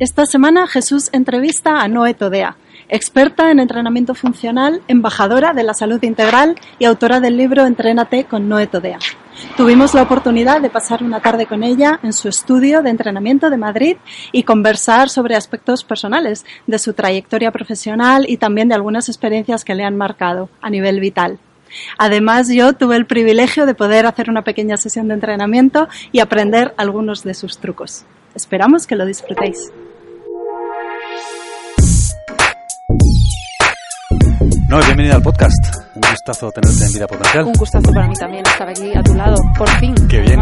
Esta 0.00 0.24
semana 0.24 0.66
Jesús 0.66 1.10
entrevista 1.12 1.82
a 1.82 1.86
Noé 1.86 2.14
Todea, 2.14 2.56
experta 2.88 3.50
en 3.50 3.60
entrenamiento 3.60 4.14
funcional, 4.14 4.80
embajadora 4.88 5.52
de 5.52 5.62
la 5.62 5.74
salud 5.74 6.02
integral 6.02 6.54
y 6.78 6.86
autora 6.86 7.20
del 7.20 7.36
libro 7.36 7.66
Entrénate 7.66 8.24
con 8.24 8.48
Noé 8.48 8.66
Todea. 8.66 8.98
Tuvimos 9.58 9.92
la 9.92 10.00
oportunidad 10.00 10.62
de 10.62 10.70
pasar 10.70 11.02
una 11.02 11.20
tarde 11.20 11.44
con 11.44 11.62
ella 11.62 12.00
en 12.02 12.14
su 12.14 12.30
estudio 12.30 12.80
de 12.80 12.88
entrenamiento 12.88 13.50
de 13.50 13.58
Madrid 13.58 13.98
y 14.32 14.44
conversar 14.44 15.10
sobre 15.10 15.36
aspectos 15.36 15.84
personales 15.84 16.46
de 16.66 16.78
su 16.78 16.94
trayectoria 16.94 17.50
profesional 17.50 18.24
y 18.26 18.38
también 18.38 18.70
de 18.70 18.76
algunas 18.76 19.10
experiencias 19.10 19.66
que 19.66 19.74
le 19.74 19.84
han 19.84 19.98
marcado 19.98 20.48
a 20.62 20.70
nivel 20.70 20.98
vital. 20.98 21.38
Además, 21.98 22.48
yo 22.48 22.72
tuve 22.72 22.96
el 22.96 23.04
privilegio 23.04 23.66
de 23.66 23.74
poder 23.74 24.06
hacer 24.06 24.30
una 24.30 24.44
pequeña 24.44 24.78
sesión 24.78 25.08
de 25.08 25.14
entrenamiento 25.14 25.88
y 26.10 26.20
aprender 26.20 26.72
algunos 26.78 27.22
de 27.22 27.34
sus 27.34 27.58
trucos. 27.58 28.06
Esperamos 28.34 28.86
que 28.86 28.96
lo 28.96 29.04
disfrutéis. 29.04 29.70
No, 34.70 34.78
bienvenida 34.78 35.16
al 35.16 35.22
podcast. 35.22 35.58
Un 35.96 36.02
gustazo 36.12 36.52
tenerte 36.52 36.84
en 36.84 36.92
Vida 36.92 37.08
Potencial. 37.08 37.44
Un 37.44 37.54
gustazo 37.54 37.92
para 37.92 38.06
mí 38.06 38.14
también 38.14 38.46
estar 38.46 38.68
aquí 38.68 38.96
a 38.96 39.02
tu 39.02 39.14
lado, 39.14 39.34
por 39.58 39.68
fin. 39.80 39.92
Qué 40.08 40.20
bien. 40.20 40.38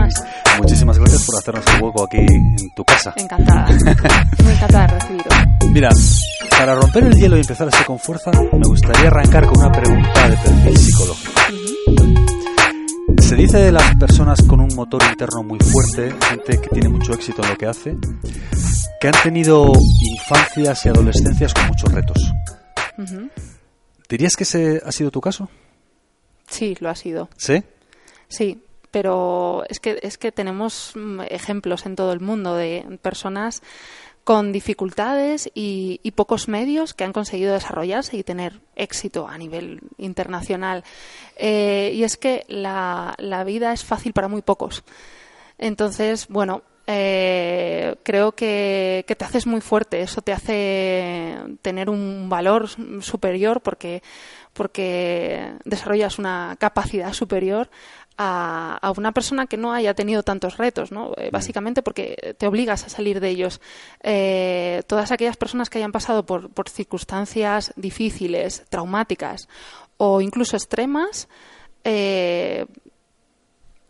Muchísimas 0.58 0.98
gracias 0.98 1.24
por 1.24 1.38
hacernos 1.38 1.64
el 1.74 1.82
hueco 1.82 2.04
aquí 2.04 2.18
en 2.18 2.74
tu 2.76 2.84
casa. 2.84 3.14
Encantada. 3.16 3.68
Muy 4.44 4.52
encantada 4.52 4.86
de 4.86 4.98
recibiros. 4.98 5.34
Mira, 5.72 5.88
para 6.50 6.74
romper 6.74 7.04
el 7.04 7.14
hielo 7.14 7.38
y 7.38 7.40
empezar 7.40 7.68
así 7.68 7.82
con 7.84 7.98
fuerza, 7.98 8.30
me 8.52 8.66
gustaría 8.66 9.06
arrancar 9.06 9.46
con 9.46 9.60
una 9.60 9.72
pregunta 9.72 10.28
de 10.28 10.36
perfil 10.36 10.76
psicológico. 10.76 11.32
Se 13.20 13.34
dice 13.34 13.56
de 13.56 13.72
las 13.72 13.96
personas 13.96 14.42
con 14.42 14.60
un 14.60 14.74
motor 14.74 15.02
interno 15.10 15.42
muy 15.42 15.58
fuerte, 15.58 16.14
gente 16.28 16.60
que 16.60 16.68
tiene 16.68 16.90
mucho 16.90 17.14
éxito 17.14 17.42
en 17.44 17.48
lo 17.48 17.56
que 17.56 17.64
hace, 17.64 17.96
que 19.00 19.08
han 19.08 19.22
tenido 19.22 19.72
infancias 20.02 20.84
y 20.84 20.90
adolescencias 20.90 21.54
con 21.54 21.68
muchos 21.68 21.90
retos. 21.90 22.34
¿Dirías 24.08 24.36
que 24.36 24.44
ese 24.44 24.80
ha 24.84 24.92
sido 24.92 25.10
tu 25.10 25.20
caso? 25.20 25.48
Sí, 26.48 26.76
lo 26.80 26.88
ha 26.88 26.94
sido. 26.94 27.28
¿Sí? 27.36 27.62
Sí, 28.28 28.62
pero 28.90 29.64
es 29.68 29.80
que, 29.80 29.98
es 30.02 30.16
que 30.16 30.32
tenemos 30.32 30.92
mm, 30.94 31.20
ejemplos 31.28 31.84
en 31.86 31.96
todo 31.96 32.12
el 32.12 32.20
mundo 32.20 32.54
de 32.54 32.98
personas 33.02 33.62
con 34.24 34.52
dificultades 34.52 35.50
y, 35.54 36.00
pocos 36.14 36.48
medios 36.48 36.92
que 36.92 37.04
han 37.04 37.14
conseguido 37.14 37.54
desarrollarse 37.54 38.16
y 38.16 38.24
tener 38.24 38.60
éxito 38.76 39.26
a 39.26 39.38
nivel 39.38 39.80
internacional. 39.96 40.84
Eh, 41.36 41.92
y 41.94 42.02
es 42.02 42.18
que 42.18 42.44
la, 42.48 43.14
la 43.16 43.44
vida 43.44 43.72
es 43.72 43.84
fácil 43.84 44.12
para 44.12 44.28
muy 44.28 44.42
pocos. 44.42 44.84
Entonces, 45.56 46.28
bueno, 46.28 46.62
eh, 46.90 47.96
creo 48.02 48.32
que, 48.32 49.04
te 49.06 49.24
haces 49.24 49.46
muy 49.46 49.60
fuerte, 49.60 50.00
eso 50.00 50.22
te 50.22 50.32
hace 50.32 51.36
tener 51.60 51.90
un 51.90 52.30
valor 52.30 52.66
superior 53.02 53.60
porque, 53.60 54.02
porque 54.54 55.52
desarrollas 55.66 56.18
una 56.18 56.56
capacidad 56.58 57.12
superior 57.12 57.68
a, 58.16 58.90
una 58.96 59.12
persona 59.12 59.46
que 59.46 59.58
no 59.58 59.74
haya 59.74 59.92
tenido 59.92 60.22
tantos 60.22 60.56
retos, 60.56 60.90
¿no? 60.90 61.12
Eh, 61.18 61.28
básicamente 61.30 61.82
porque 61.82 62.34
te 62.38 62.46
obligas 62.46 62.86
a 62.86 62.88
salir 62.88 63.20
de 63.20 63.28
ellos. 63.28 63.60
Eh, 64.02 64.82
todas 64.86 65.12
aquellas 65.12 65.36
personas 65.36 65.68
que 65.68 65.76
hayan 65.76 65.92
pasado 65.92 66.24
por, 66.24 66.48
por 66.48 66.70
circunstancias 66.70 67.74
difíciles, 67.76 68.64
traumáticas 68.70 69.46
o 69.98 70.22
incluso 70.22 70.56
extremas, 70.56 71.28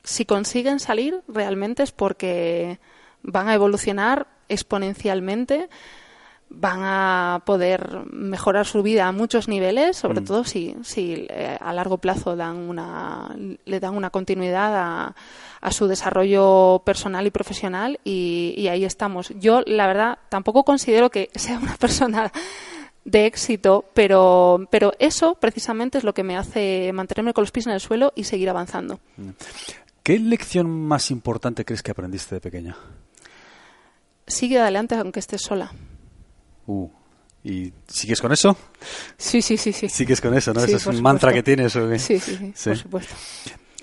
si 0.08 0.24
consiguen 0.24 0.80
salir 0.80 1.22
realmente 1.28 1.82
es 1.82 1.92
porque 1.92 2.78
van 3.22 3.48
a 3.48 3.54
evolucionar 3.54 4.26
exponencialmente, 4.48 5.68
van 6.48 6.80
a 6.82 7.42
poder 7.44 8.06
mejorar 8.10 8.64
su 8.64 8.82
vida 8.82 9.06
a 9.06 9.12
muchos 9.12 9.48
niveles, 9.48 9.98
sobre 9.98 10.22
mm. 10.22 10.24
todo 10.24 10.44
si, 10.44 10.74
si 10.82 11.26
eh, 11.28 11.58
a 11.60 11.74
largo 11.74 11.98
plazo 11.98 12.36
dan 12.36 12.56
una, 12.56 13.36
le 13.66 13.80
dan 13.80 13.94
una 13.94 14.08
continuidad 14.08 14.74
a, 14.74 15.14
a 15.60 15.72
su 15.72 15.86
desarrollo 15.88 16.80
personal 16.86 17.26
y 17.26 17.30
profesional 17.30 18.00
y, 18.02 18.54
y, 18.56 18.68
ahí 18.68 18.86
estamos. 18.86 19.28
Yo, 19.38 19.60
la 19.66 19.86
verdad, 19.86 20.18
tampoco 20.30 20.64
considero 20.64 21.10
que 21.10 21.28
sea 21.34 21.58
una 21.58 21.76
persona 21.76 22.32
de 23.04 23.26
éxito, 23.26 23.84
pero, 23.92 24.66
pero 24.70 24.92
eso 24.98 25.34
precisamente 25.34 25.98
es 25.98 26.04
lo 26.04 26.14
que 26.14 26.22
me 26.22 26.38
hace 26.38 26.92
mantenerme 26.94 27.34
con 27.34 27.42
los 27.42 27.50
pies 27.50 27.66
en 27.66 27.72
el 27.72 27.80
suelo 27.80 28.12
y 28.14 28.24
seguir 28.24 28.48
avanzando. 28.48 29.00
¿Qué 30.08 30.18
lección 30.18 30.70
más 30.70 31.10
importante 31.10 31.66
crees 31.66 31.82
que 31.82 31.90
aprendiste 31.90 32.34
de 32.34 32.40
pequeña? 32.40 32.74
Sigue 34.26 34.58
adelante 34.58 34.94
aunque 34.94 35.20
estés 35.20 35.42
sola. 35.42 35.70
Uh, 36.66 36.88
¿Y 37.44 37.74
sigues 37.86 38.18
con 38.22 38.32
eso? 38.32 38.56
Sí, 39.18 39.42
sí, 39.42 39.58
sí. 39.58 39.70
sí. 39.70 39.86
Sigues 39.90 40.22
con 40.22 40.32
eso, 40.32 40.54
¿no? 40.54 40.64
es 40.64 40.86
un 40.86 41.02
mantra 41.02 41.30
que 41.30 41.42
tienes. 41.42 41.74
Sí, 41.98 42.18
sí, 42.20 42.52
sí, 42.54 42.70
por 42.70 42.78
supuesto. 42.78 43.14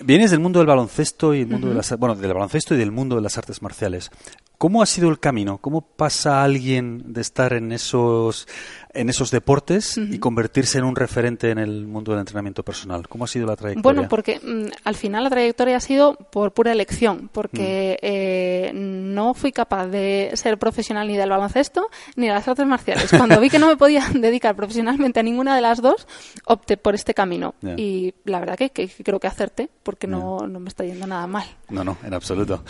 Vienes 0.04 0.32
del 0.32 0.40
mundo 0.40 0.58
del 0.58 0.66
baloncesto 0.66 1.32
y 1.36 1.42
el 1.42 1.48
mundo 1.48 1.70
de 1.70 1.76
las, 1.76 1.96
bueno, 1.96 2.16
del 2.16 2.34
baloncesto 2.34 2.74
y 2.74 2.80
del 2.80 2.92
mundo 2.92 3.18
de 3.18 3.22
las 3.22 3.38
artes 3.38 3.62
marciales. 3.62 4.10
¿Cómo 4.58 4.82
ha 4.82 4.86
sido 4.86 5.10
el 5.10 5.20
camino? 5.20 5.58
¿Cómo 5.58 5.82
pasa 5.82 6.44
alguien 6.44 7.14
de 7.14 7.22
estar 7.22 7.54
en 7.54 7.72
esos, 7.72 8.48
en 8.94 9.10
esos 9.10 9.32
deportes 9.32 9.98
y 9.98 10.18
convertirse 10.20 10.78
en 10.78 10.86
un 10.86 10.96
referente 10.96 11.52
en 11.52 11.58
el 11.58 11.86
mundo 11.86 12.12
del 12.12 12.20
entrenamiento 12.20 12.64
personal? 12.64 13.08
¿Cómo 13.08 13.26
ha 13.26 13.28
sido 13.28 13.48
la 13.48 13.56
trayectoria? 13.56 13.84
Bueno, 13.84 14.10
porque 14.10 14.40
mm, 14.40 14.68
al 14.84 14.96
final 14.96 15.24
la 15.24 15.30
trayectoria 15.30 15.78
ha 15.78 15.82
sido 15.82 16.16
por 16.16 16.54
pura 16.54 16.72
elección, 16.72 17.30
porque 17.32 17.98
mm. 18.02 18.06
eh, 18.06 18.72
no 18.74 19.34
fui 19.34 19.52
capaz 19.52 19.88
de 19.88 20.32
ser 20.36 20.58
profesional 20.58 21.08
ni 21.08 21.18
del 21.18 21.30
baloncesto 21.30 21.90
ni 22.16 22.28
de 22.28 22.34
las 22.34 22.48
artes 22.48 22.66
marciales. 22.66 23.10
Cuando 23.10 23.40
vi 23.40 23.50
que 23.50 23.60
no 23.60 23.68
me 23.68 23.78
podía 23.78 24.08
dedicar 24.14 24.56
profesionalmente 24.56 25.20
a 25.20 25.24
ninguna 25.24 25.56
de 25.56 25.62
las 25.62 25.82
dos, 25.82 26.08
opté 26.46 26.78
por 26.78 26.96
este 26.96 27.14
camino. 27.14 27.56
Y 27.78 28.14
la 28.24 28.40
verdad 28.40 28.58
que, 28.58 28.70
creo 28.72 29.20
que 29.20 29.28
acerté, 29.28 29.70
porque 29.84 30.08
no, 30.08 30.48
no 30.48 30.60
me 30.60 30.70
está 30.70 30.86
yendo 30.86 31.08
nada 31.08 31.28
mal. 31.28 31.46
No, 31.70 31.84
no, 31.84 31.98
en 32.04 32.14
absoluto. 32.14 32.64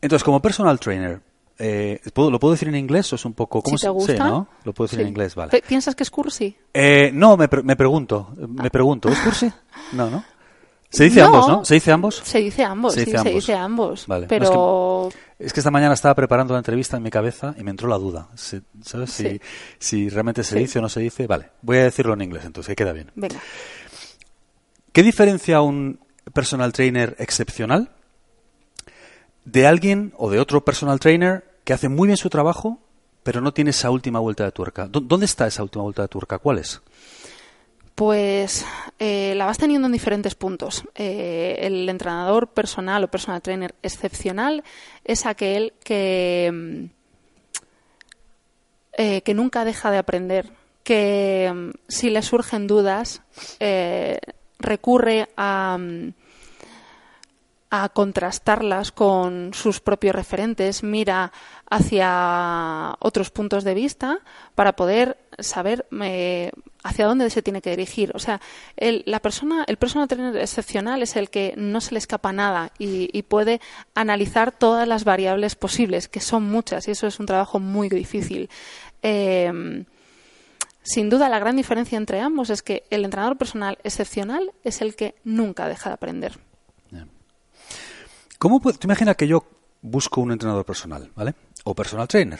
Entonces, 0.00 0.24
como 0.24 0.40
personal 0.40 0.78
trainer, 0.78 1.20
eh, 1.58 2.00
¿lo 2.14 2.38
puedo 2.38 2.52
decir 2.52 2.68
en 2.68 2.76
inglés 2.76 3.12
o 3.12 3.16
es 3.16 3.24
un 3.24 3.34
poco... 3.34 3.62
¿cómo 3.62 3.76
si 3.76 3.86
te 3.86 3.90
gusta. 3.90 4.28
¿no? 4.28 4.48
Lo 4.64 4.72
puedo 4.72 4.86
decir 4.86 5.00
en 5.00 5.08
inglés, 5.08 5.34
vale. 5.34 5.62
¿Piensas 5.66 5.94
que 5.94 6.04
es 6.04 6.10
cursi? 6.10 6.56
Eh, 6.72 7.10
no, 7.12 7.36
me, 7.36 7.48
me 7.64 7.76
pregunto. 7.76 8.32
Me 8.48 8.70
pregunto, 8.70 9.08
¿es 9.08 9.18
cursi? 9.18 9.50
No, 9.92 10.08
¿no? 10.08 10.24
Se 10.90 11.04
dice 11.04 11.20
ambos, 11.20 11.48
¿no? 11.48 11.64
¿Se 11.64 11.74
dice 11.74 11.92
ambos? 11.92 12.22
Se 12.24 12.38
dice 12.38 12.64
ambos, 12.64 12.94
se 12.94 13.00
dice 13.00 13.10
sí, 13.10 13.16
ambos. 13.16 13.30
se 13.30 13.34
dice 13.34 13.54
ambos. 13.54 14.06
Vale. 14.06 14.26
Pero... 14.26 15.10
es, 15.38 15.52
que, 15.52 15.60
esta 15.60 15.70
mañana 15.70 15.92
estaba 15.92 16.14
preparando 16.14 16.54
la 16.54 16.60
entrevista 16.60 16.96
en 16.96 17.02
mi 17.02 17.10
cabeza 17.10 17.54
y 17.58 17.62
me 17.62 17.70
entró 17.70 17.88
la 17.88 17.98
duda. 17.98 18.28
¿Sabes? 18.34 19.10
Si, 19.10 19.40
si 19.78 20.08
realmente 20.08 20.42
se 20.44 20.58
dice 20.58 20.78
o 20.78 20.82
no 20.82 20.88
se 20.88 21.00
dice. 21.00 21.26
Vale, 21.26 21.50
voy 21.60 21.78
a 21.78 21.84
decirlo 21.84 22.14
en 22.14 22.22
inglés 22.22 22.44
entonces, 22.46 22.68
que 22.68 22.76
queda 22.76 22.92
bien. 22.94 23.10
Venga. 23.14 23.38
¿Qué 24.92 25.02
diferencia 25.02 25.60
un 25.60 26.00
personal 26.32 26.72
trainer 26.72 27.16
excepcional 27.18 27.90
de 29.50 29.66
alguien 29.66 30.12
o 30.18 30.30
de 30.30 30.40
otro 30.40 30.64
personal 30.64 31.00
trainer 31.00 31.44
que 31.64 31.72
hace 31.72 31.88
muy 31.88 32.06
bien 32.06 32.16
su 32.16 32.28
trabajo, 32.28 32.78
pero 33.22 33.40
no 33.40 33.52
tiene 33.52 33.70
esa 33.70 33.90
última 33.90 34.18
vuelta 34.18 34.44
de 34.44 34.52
tuerca. 34.52 34.88
¿Dónde 34.88 35.26
está 35.26 35.46
esa 35.46 35.62
última 35.62 35.84
vuelta 35.84 36.02
de 36.02 36.08
tuerca? 36.08 36.38
¿Cuál 36.38 36.58
es? 36.58 36.82
Pues 37.94 38.64
eh, 38.98 39.34
la 39.36 39.46
vas 39.46 39.58
teniendo 39.58 39.86
en 39.86 39.92
diferentes 39.92 40.34
puntos. 40.34 40.84
Eh, 40.94 41.56
el 41.62 41.88
entrenador 41.88 42.48
personal 42.48 43.02
o 43.04 43.10
personal 43.10 43.42
trainer 43.42 43.74
excepcional 43.82 44.62
es 45.04 45.24
aquel 45.24 45.72
que, 45.82 46.50
mm, 46.52 46.84
eh, 48.98 49.22
que 49.22 49.34
nunca 49.34 49.64
deja 49.64 49.90
de 49.90 49.98
aprender, 49.98 50.50
que 50.84 51.50
mm, 51.52 51.70
si 51.88 52.10
le 52.10 52.22
surgen 52.22 52.66
dudas 52.66 53.22
recurre 54.58 55.28
a 55.36 55.78
mm, 55.78 56.12
a 57.70 57.88
contrastarlas 57.90 58.92
con 58.92 59.52
sus 59.52 59.80
propios 59.80 60.14
referentes, 60.14 60.82
mira 60.82 61.32
hacia 61.68 62.96
otros 62.98 63.30
puntos 63.30 63.62
de 63.64 63.74
vista 63.74 64.20
para 64.54 64.74
poder 64.74 65.18
saber 65.38 65.86
eh, 66.00 66.50
hacia 66.82 67.06
dónde 67.06 67.28
se 67.28 67.42
tiene 67.42 67.60
que 67.60 67.70
dirigir. 67.70 68.12
O 68.14 68.18
sea, 68.18 68.40
el, 68.76 69.02
la 69.06 69.20
persona, 69.20 69.64
el 69.68 69.76
personal 69.76 70.08
trainer 70.08 70.36
excepcional 70.36 71.02
es 71.02 71.16
el 71.16 71.28
que 71.28 71.52
no 71.56 71.80
se 71.80 71.92
le 71.92 71.98
escapa 71.98 72.32
nada 72.32 72.72
y, 72.78 73.22
puede 73.28 73.60
analizar 73.94 74.52
todas 74.52 74.88
las 74.88 75.04
variables 75.04 75.54
posibles, 75.54 76.08
que 76.08 76.20
son 76.20 76.44
muchas, 76.44 76.88
y 76.88 76.92
eso 76.92 77.06
es 77.06 77.20
un 77.20 77.26
trabajo 77.26 77.60
muy 77.60 77.90
difícil. 77.90 78.48
Eh, 79.02 79.84
sin 80.82 81.10
duda, 81.10 81.28
la 81.28 81.38
gran 81.38 81.56
diferencia 81.56 81.98
entre 81.98 82.20
ambos 82.20 82.48
es 82.48 82.62
que 82.62 82.84
el 82.88 83.04
entrenador 83.04 83.36
personal 83.36 83.76
excepcional 83.84 84.52
es 84.64 84.80
el 84.80 84.96
que 84.96 85.16
nunca 85.22 85.68
deja 85.68 85.90
de 85.90 85.94
aprender. 85.94 86.47
¿Cómo 88.38 88.60
puedo, 88.60 88.78
imagina 88.84 89.14
que 89.14 89.26
yo 89.26 89.44
busco 89.82 90.20
un 90.20 90.32
entrenador 90.32 90.64
personal, 90.64 91.10
¿vale? 91.14 91.34
O 91.64 91.74
personal 91.74 92.08
trainer. 92.08 92.38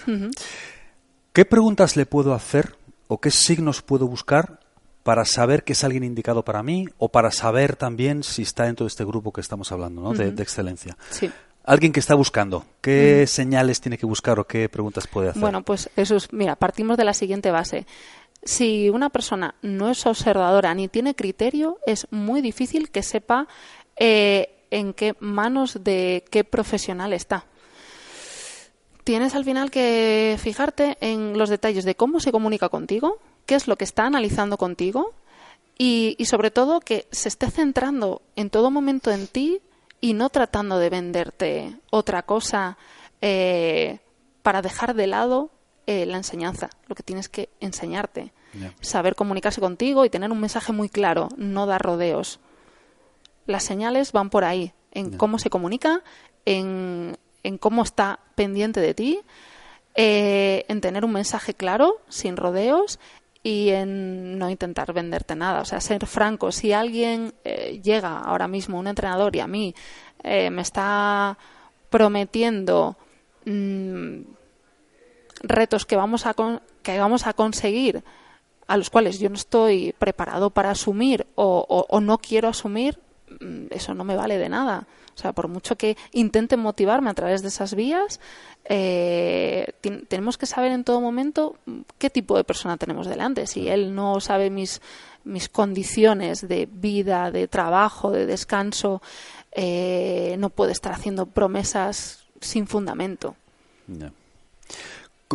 ¿Qué 1.33 1.45
preguntas 1.45 1.97
le 1.97 2.06
puedo 2.06 2.35
hacer 2.35 2.77
o 3.09 3.21
qué 3.21 3.31
signos 3.31 3.83
puedo 3.83 4.06
buscar 4.06 4.61
para 5.03 5.25
saber 5.25 5.65
que 5.65 5.73
es 5.73 5.85
alguien 5.85 6.05
indicado 6.05 6.45
para 6.45 6.62
mí 6.62 6.87
o 6.99 7.09
para 7.09 7.31
saber 7.31 7.77
también 7.77 8.23
si 8.23 8.43
está 8.43 8.65
dentro 8.65 8.85
de 8.85 8.89
este 8.89 9.05
grupo 9.05 9.33
que 9.33 9.41
estamos 9.41 9.73
hablando, 9.73 10.03
¿no? 10.03 10.12
de, 10.12 10.29
excelencia. 10.43 10.97
Sí. 11.11 11.31
alguien 11.65 11.93
que 11.93 12.01
está 12.01 12.15
buscando, 12.15 12.65
¿qué 12.81 13.27
señales 13.27 13.81
tiene 13.81 13.97
que 13.97 14.06
buscar 14.06 14.39
o 14.39 14.47
qué 14.47 14.69
preguntas 14.69 15.06
puede 15.06 15.31
hacer? 15.31 15.41
Bueno, 15.41 15.62
pues 15.62 15.91
eso 15.97 16.17
es, 16.17 16.33
mira, 16.33 16.56
partimos 16.56 16.97
de 16.97 17.05
la 17.05 17.15
siguiente 17.15 17.51
base. 17.51 17.87
Si 18.43 18.91
una 18.91 19.11
persona 19.11 19.55
no 19.62 19.91
es 19.91 20.05
observadora 20.06 20.75
ni 20.75 20.89
tiene 20.89 21.15
criterio, 21.15 21.79
es 21.87 22.06
muy 22.11 22.41
difícil 22.41 22.91
que 22.91 23.03
sepa 23.03 23.49
eh, 23.97 24.57
en 24.70 24.93
qué 24.93 25.15
manos 25.20 25.82
de 25.82 26.25
qué 26.31 26.44
profesional 26.44 27.12
está. 27.12 27.47
Tienes 29.05 29.35
al 29.35 29.44
final 29.44 29.70
que 29.70 30.37
fijarte 30.38 30.99
en 31.00 31.38
los 31.38 31.49
detalles 31.49 31.85
de 31.85 31.94
cómo 31.94 32.20
se 32.20 32.32
comunica 32.32 32.69
contigo, 32.69 33.19
qué 33.47 33.55
es 33.55 33.67
lo 33.67 33.76
que 33.76 33.85
está 33.85 34.05
analizando 34.05 34.59
contigo 34.59 35.15
y, 35.79 36.15
y 36.19 36.26
sobre 36.26 36.50
todo 36.50 36.81
que 36.81 37.06
se 37.11 37.29
esté 37.29 37.50
centrando 37.50 38.20
en 38.37 38.50
todo 38.50 38.70
momento 38.70 39.11
en 39.11 39.26
ti 39.26 39.62
y 40.00 40.12
no 40.15 40.29
tratando 40.31 40.79
de 40.79 40.91
venderte 40.91 41.76
otra 41.91 42.23
cosa 42.23 42.76
eh, 43.20 43.99
para 44.43 44.62
dejar 44.62 44.94
de 44.94 45.06
lado 45.06 45.50
eh, 45.87 46.06
la 46.06 46.19
enseñanza. 46.19 46.70
Lo 46.87 46.94
que 46.94 47.03
tienes 47.03 47.29
que 47.29 47.49
enseñarte. 47.61 48.32
Saber 48.81 49.15
comunicarse 49.15 49.61
contigo 49.61 50.05
y 50.05 50.11
tener 50.11 50.32
un 50.32 50.41
mensaje 50.41 50.73
muy 50.73 50.88
claro, 50.88 51.29
no 51.37 51.67
dar 51.67 51.82
rodeos. 51.82 52.41
Las 53.49 53.65
señales 53.65 54.12
van 54.12 54.29
por 54.29 54.45
ahí, 54.45 54.75
en 54.93 55.17
cómo 55.17 55.39
se 55.39 55.49
comunica, 55.49 56.03
en, 56.45 57.17
en, 57.43 57.56
cómo 57.56 57.83
está 57.83 58.21
pendiente 58.35 58.79
de 58.79 58.93
ti, 58.93 59.21
eh, 59.95 60.67
en 60.69 60.83
tener 60.83 61.03
un 61.03 61.12
mensaje 61.12 61.55
claro, 61.55 61.97
sin 62.11 62.37
rodeos, 62.37 63.00
y 63.43 63.71
en 63.71 64.39
no 64.39 64.50
intentar 64.50 64.93
venderte 64.93 65.35
nada. 65.35 65.62
O 65.62 65.65
sea, 65.65 65.81
ser 65.81 66.05
franco. 66.05 66.53
Si 66.53 66.75
alguien 66.75 67.33
eh, 67.43 67.81
llega 67.83 68.19
ahora 68.19 68.49
mismo, 68.49 68.79
un 68.79 68.87
entrenador, 68.87 69.35
y 69.35 69.41
a 69.41 69.47
mí 69.47 69.75
eh, 70.23 70.51
me 70.51 70.61
está 70.61 71.39
prometiendo 71.89 72.99
mm, 73.47 74.21
retos 75.41 75.87
que 75.87 75.97
vamos, 75.97 76.27
a 76.27 76.35
que 76.83 76.99
vamos 76.99 77.27
a 77.27 77.33
conseguir, 77.33 78.05
a 78.67 78.77
los 78.77 78.91
cuales 78.91 79.19
yo 79.19 79.31
no 79.31 79.37
estoy 79.37 79.94
preparado 79.99 80.51
para 80.51 80.71
asumir 80.71 81.27
o, 81.35 81.87
o 81.89 82.01
no 82.03 82.19
quiero 82.19 82.49
asumir, 82.49 83.01
eso 83.70 83.94
no 83.94 84.05
me 84.05 84.17
vale 84.17 84.38
de 84.38 84.49
nada. 84.49 84.87
O 85.14 85.20
sea, 85.20 85.32
por 85.32 85.49
mucho 85.49 85.76
que 85.76 85.96
intente 86.12 86.56
motivarme 86.56 87.11
a 87.11 87.14
través 87.14 87.43
de 87.43 87.49
esas 87.49 87.75
vías, 87.75 88.20
eh, 88.64 89.73
tenemos 90.08 90.38
que 90.38 90.46
saber 90.46 90.73
en 90.73 90.85
todo 90.85 91.00
momento 91.00 91.56
qué 91.99 92.08
tipo 92.08 92.37
de 92.37 92.44
persona 92.44 92.76
tenemos 92.76 93.06
delante. 93.06 93.46
Si 93.46 93.69
él 93.69 93.94
no 93.94 94.20
sabe 94.20 94.50
mis, 94.50 94.81
mis 95.25 95.49
condiciones 95.49 96.46
de 96.46 96.69
vida, 96.70 97.31
de 97.31 97.49
trabajo, 97.49 98.12
de 98.12 98.26
descanso, 98.26 99.02
eh, 99.52 100.37
no 100.38 100.50
puede 100.50 100.73
estar 100.73 100.93
haciendo 100.93 101.26
promesas 101.26 102.25
sin 102.41 102.67
fundamento. 102.67 103.34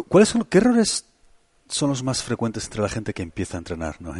¿Cuáles 0.07 0.29
son, 0.29 0.45
qué 0.45 0.59
errores 0.59 1.05
son 1.73 1.89
los 1.89 2.03
más 2.03 2.21
frecuentes 2.21 2.65
entre 2.65 2.81
la 2.81 2.89
gente 2.89 3.13
que 3.13 3.23
empieza 3.23 3.57
a 3.57 3.59
entrenar, 3.59 3.95
¿no? 3.99 4.13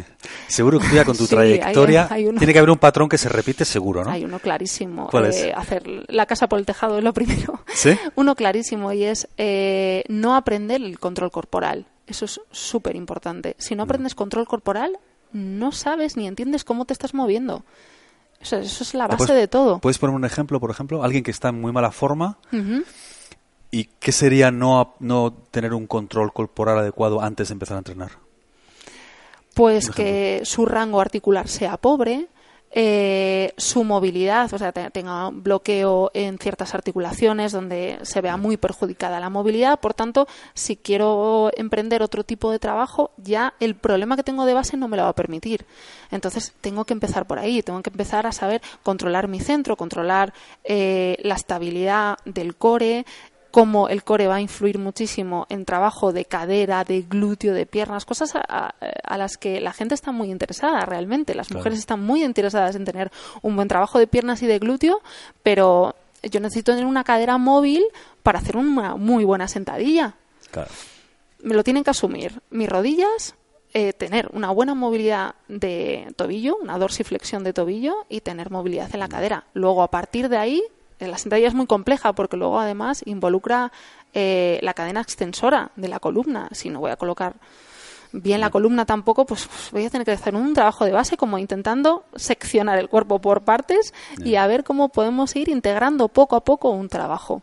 Seguro 0.48 0.80
que 0.80 0.88
tú 0.88 0.96
ya 0.96 1.04
con 1.04 1.16
tu 1.16 1.26
trayectoria 1.26 2.08
tiene 2.08 2.52
que 2.52 2.58
haber 2.58 2.70
un 2.70 2.78
patrón 2.78 3.08
que 3.08 3.16
se 3.16 3.28
repite 3.28 3.64
seguro, 3.64 4.04
¿no? 4.04 4.10
Hay 4.10 4.24
uno 4.24 4.40
clarísimo. 4.40 5.08
Eh, 5.12 5.52
hacer 5.54 5.84
la 6.08 6.26
casa 6.26 6.48
por 6.48 6.58
el 6.58 6.66
tejado 6.66 6.98
es 6.98 7.04
lo 7.04 7.12
primero. 7.12 7.60
¿Sí? 7.72 7.96
Uno 8.16 8.34
clarísimo 8.34 8.92
y 8.92 9.04
es 9.04 9.28
eh, 9.38 10.02
no 10.08 10.34
aprender 10.34 10.82
el 10.82 10.98
control 10.98 11.30
corporal. 11.30 11.86
Eso 12.06 12.24
es 12.24 12.40
súper 12.50 12.96
importante. 12.96 13.54
Si 13.58 13.74
no 13.74 13.84
mm. 13.84 13.86
aprendes 13.86 14.14
control 14.14 14.46
corporal, 14.46 14.98
no 15.32 15.70
sabes 15.72 16.16
ni 16.16 16.26
entiendes 16.26 16.64
cómo 16.64 16.84
te 16.84 16.92
estás 16.92 17.14
moviendo. 17.14 17.64
Eso, 18.40 18.58
es 18.58 18.94
la 18.94 19.06
base 19.06 19.32
de 19.32 19.48
todo. 19.48 19.78
¿Puedes 19.78 19.98
poner 19.98 20.14
un 20.14 20.24
ejemplo, 20.24 20.60
por 20.60 20.70
ejemplo? 20.70 21.02
Alguien 21.02 21.22
que 21.22 21.30
está 21.30 21.48
en 21.48 21.60
muy 21.60 21.72
mala 21.72 21.92
forma 21.92 22.38
¿Y 23.74 23.90
qué 23.98 24.12
sería 24.12 24.52
no, 24.52 24.94
no 25.00 25.32
tener 25.50 25.74
un 25.74 25.88
control 25.88 26.32
corporal 26.32 26.78
adecuado 26.78 27.20
antes 27.20 27.48
de 27.48 27.54
empezar 27.54 27.74
a 27.76 27.78
entrenar? 27.78 28.12
Pues 29.52 29.90
que 29.90 30.42
su 30.44 30.64
rango 30.64 31.00
articular 31.00 31.48
sea 31.48 31.76
pobre, 31.76 32.28
eh, 32.70 33.52
su 33.56 33.84
movilidad, 33.84 34.52
o 34.52 34.58
sea, 34.58 34.72
tenga 34.72 35.30
bloqueo 35.30 36.10
en 36.12 36.38
ciertas 36.38 36.74
articulaciones 36.74 37.50
donde 37.50 37.98
se 38.02 38.20
vea 38.20 38.36
muy 38.36 38.56
perjudicada 38.56 39.20
la 39.20 39.30
movilidad. 39.30 39.78
Por 39.78 39.94
tanto, 39.94 40.28
si 40.54 40.76
quiero 40.76 41.50
emprender 41.56 42.02
otro 42.02 42.22
tipo 42.22 42.52
de 42.52 42.60
trabajo, 42.60 43.10
ya 43.16 43.54
el 43.58 43.76
problema 43.76 44.16
que 44.16 44.24
tengo 44.24 44.44
de 44.44 44.54
base 44.54 44.76
no 44.76 44.86
me 44.86 44.96
lo 44.96 45.04
va 45.04 45.10
a 45.10 45.14
permitir. 45.14 45.66
Entonces, 46.10 46.52
tengo 46.60 46.84
que 46.84 46.94
empezar 46.94 47.26
por 47.26 47.38
ahí, 47.38 47.62
tengo 47.62 47.80
que 47.82 47.90
empezar 47.90 48.26
a 48.26 48.32
saber 48.32 48.60
controlar 48.82 49.26
mi 49.28 49.38
centro, 49.38 49.76
controlar 49.76 50.32
eh, 50.64 51.16
la 51.22 51.34
estabilidad 51.34 52.18
del 52.24 52.56
core, 52.56 53.04
cómo 53.54 53.88
el 53.88 54.02
core 54.02 54.26
va 54.26 54.34
a 54.34 54.40
influir 54.40 54.80
muchísimo 54.80 55.46
en 55.48 55.64
trabajo 55.64 56.12
de 56.12 56.24
cadera, 56.24 56.82
de 56.82 57.02
glúteo, 57.02 57.54
de 57.54 57.66
piernas, 57.66 58.04
cosas 58.04 58.32
a, 58.34 58.74
las 59.16 59.36
que 59.36 59.60
la 59.60 59.72
gente 59.72 59.94
está 59.94 60.10
muy 60.10 60.32
interesada 60.32 60.84
realmente. 60.84 61.36
Las 61.36 61.52
mujeres 61.52 61.78
están 61.78 62.02
muy 62.02 62.24
interesadas 62.24 62.74
en 62.74 62.84
tener 62.84 63.12
un 63.42 63.54
buen 63.54 63.68
trabajo 63.68 64.00
de 64.00 64.08
piernas 64.08 64.42
y 64.42 64.48
de 64.48 64.58
glúteo, 64.58 65.00
pero 65.44 65.94
yo 66.24 66.40
necesito 66.40 66.72
tener 66.72 66.84
una 66.84 67.04
cadera 67.04 67.38
móvil 67.38 67.84
para 68.24 68.40
hacer 68.40 68.56
una 68.56 68.96
muy 68.96 69.24
buena 69.24 69.46
sentadilla. 69.46 70.16
Me 71.40 71.54
lo 71.54 71.62
tienen 71.62 71.84
que 71.84 71.90
asumir 71.90 72.42
mis 72.50 72.68
rodillas, 72.68 73.36
eh, 73.72 73.92
tener 73.92 74.30
una 74.32 74.50
buena 74.50 74.74
movilidad 74.74 75.36
de 75.46 76.12
tobillo, 76.16 76.56
una 76.56 76.76
dorsiflexión 76.76 77.44
de 77.44 77.52
tobillo 77.52 78.04
y 78.08 78.20
tener 78.20 78.50
movilidad 78.50 78.90
en 78.92 78.98
la 78.98 79.08
cadera. 79.08 79.44
Luego, 79.54 79.84
a 79.84 79.92
partir 79.92 80.28
de 80.28 80.38
ahí, 80.38 80.60
la 80.98 81.18
sentadilla 81.18 81.48
es 81.48 81.54
muy 81.54 81.66
compleja 81.66 82.12
porque 82.12 82.36
luego 82.36 82.60
además 82.60 83.02
involucra 83.04 83.72
eh, 84.12 84.58
la 84.62 84.74
cadena 84.74 85.00
extensora 85.00 85.70
de 85.76 85.88
la 85.88 85.98
columna. 85.98 86.48
Si 86.52 86.70
no 86.70 86.80
voy 86.80 86.90
a 86.90 86.96
colocar 86.96 87.36
bien 88.12 88.40
la 88.40 88.50
columna 88.50 88.86
tampoco, 88.86 89.26
pues, 89.26 89.46
pues, 89.46 89.72
voy 89.72 89.84
a 89.84 89.90
tener 89.90 90.04
que 90.04 90.12
hacer 90.12 90.34
un 90.34 90.54
trabajo 90.54 90.84
de 90.84 90.92
base 90.92 91.16
como 91.16 91.38
intentando 91.38 92.04
seccionar 92.14 92.78
el 92.78 92.88
cuerpo 92.88 93.20
por 93.20 93.42
partes 93.42 93.92
y 94.24 94.36
a 94.36 94.46
ver 94.46 94.62
cómo 94.62 94.88
podemos 94.88 95.34
ir 95.36 95.48
integrando 95.48 96.08
poco 96.08 96.36
a 96.36 96.44
poco 96.44 96.70
un 96.70 96.88
trabajo. 96.88 97.42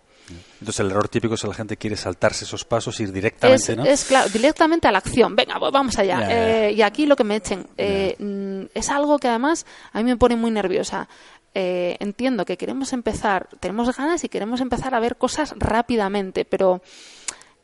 Entonces 0.61 0.79
el 0.79 0.91
error 0.91 1.09
típico 1.09 1.33
es 1.33 1.41
que 1.41 1.47
la 1.47 1.53
gente 1.53 1.75
quiere 1.75 1.97
saltarse 1.97 2.45
esos 2.45 2.63
pasos, 2.65 2.99
ir 2.99 3.11
directamente, 3.11 3.71
es, 3.71 3.77
¿no? 3.77 3.83
Es 3.83 4.05
claro, 4.05 4.29
directamente 4.29 4.87
a 4.87 4.91
la 4.91 4.99
acción. 4.99 5.35
Venga, 5.35 5.59
pues 5.59 5.71
vamos 5.71 5.97
allá. 5.97 6.27
Eh, 6.29 6.73
y 6.73 6.83
aquí 6.83 7.07
lo 7.07 7.15
que 7.15 7.23
me 7.23 7.37
echen 7.37 7.67
eh, 7.77 8.15
mm, 8.19 8.77
es 8.77 8.89
algo 8.89 9.17
que 9.17 9.27
además 9.27 9.65
a 9.91 9.97
mí 9.97 10.03
me 10.03 10.17
pone 10.17 10.35
muy 10.35 10.51
nerviosa. 10.51 11.09
Eh, 11.53 11.97
entiendo 11.99 12.45
que 12.45 12.57
queremos 12.57 12.93
empezar, 12.93 13.49
tenemos 13.59 13.95
ganas 13.95 14.23
y 14.23 14.29
queremos 14.29 14.61
empezar 14.61 14.95
a 14.95 14.99
ver 14.99 15.17
cosas 15.17 15.53
rápidamente, 15.57 16.45
pero 16.45 16.81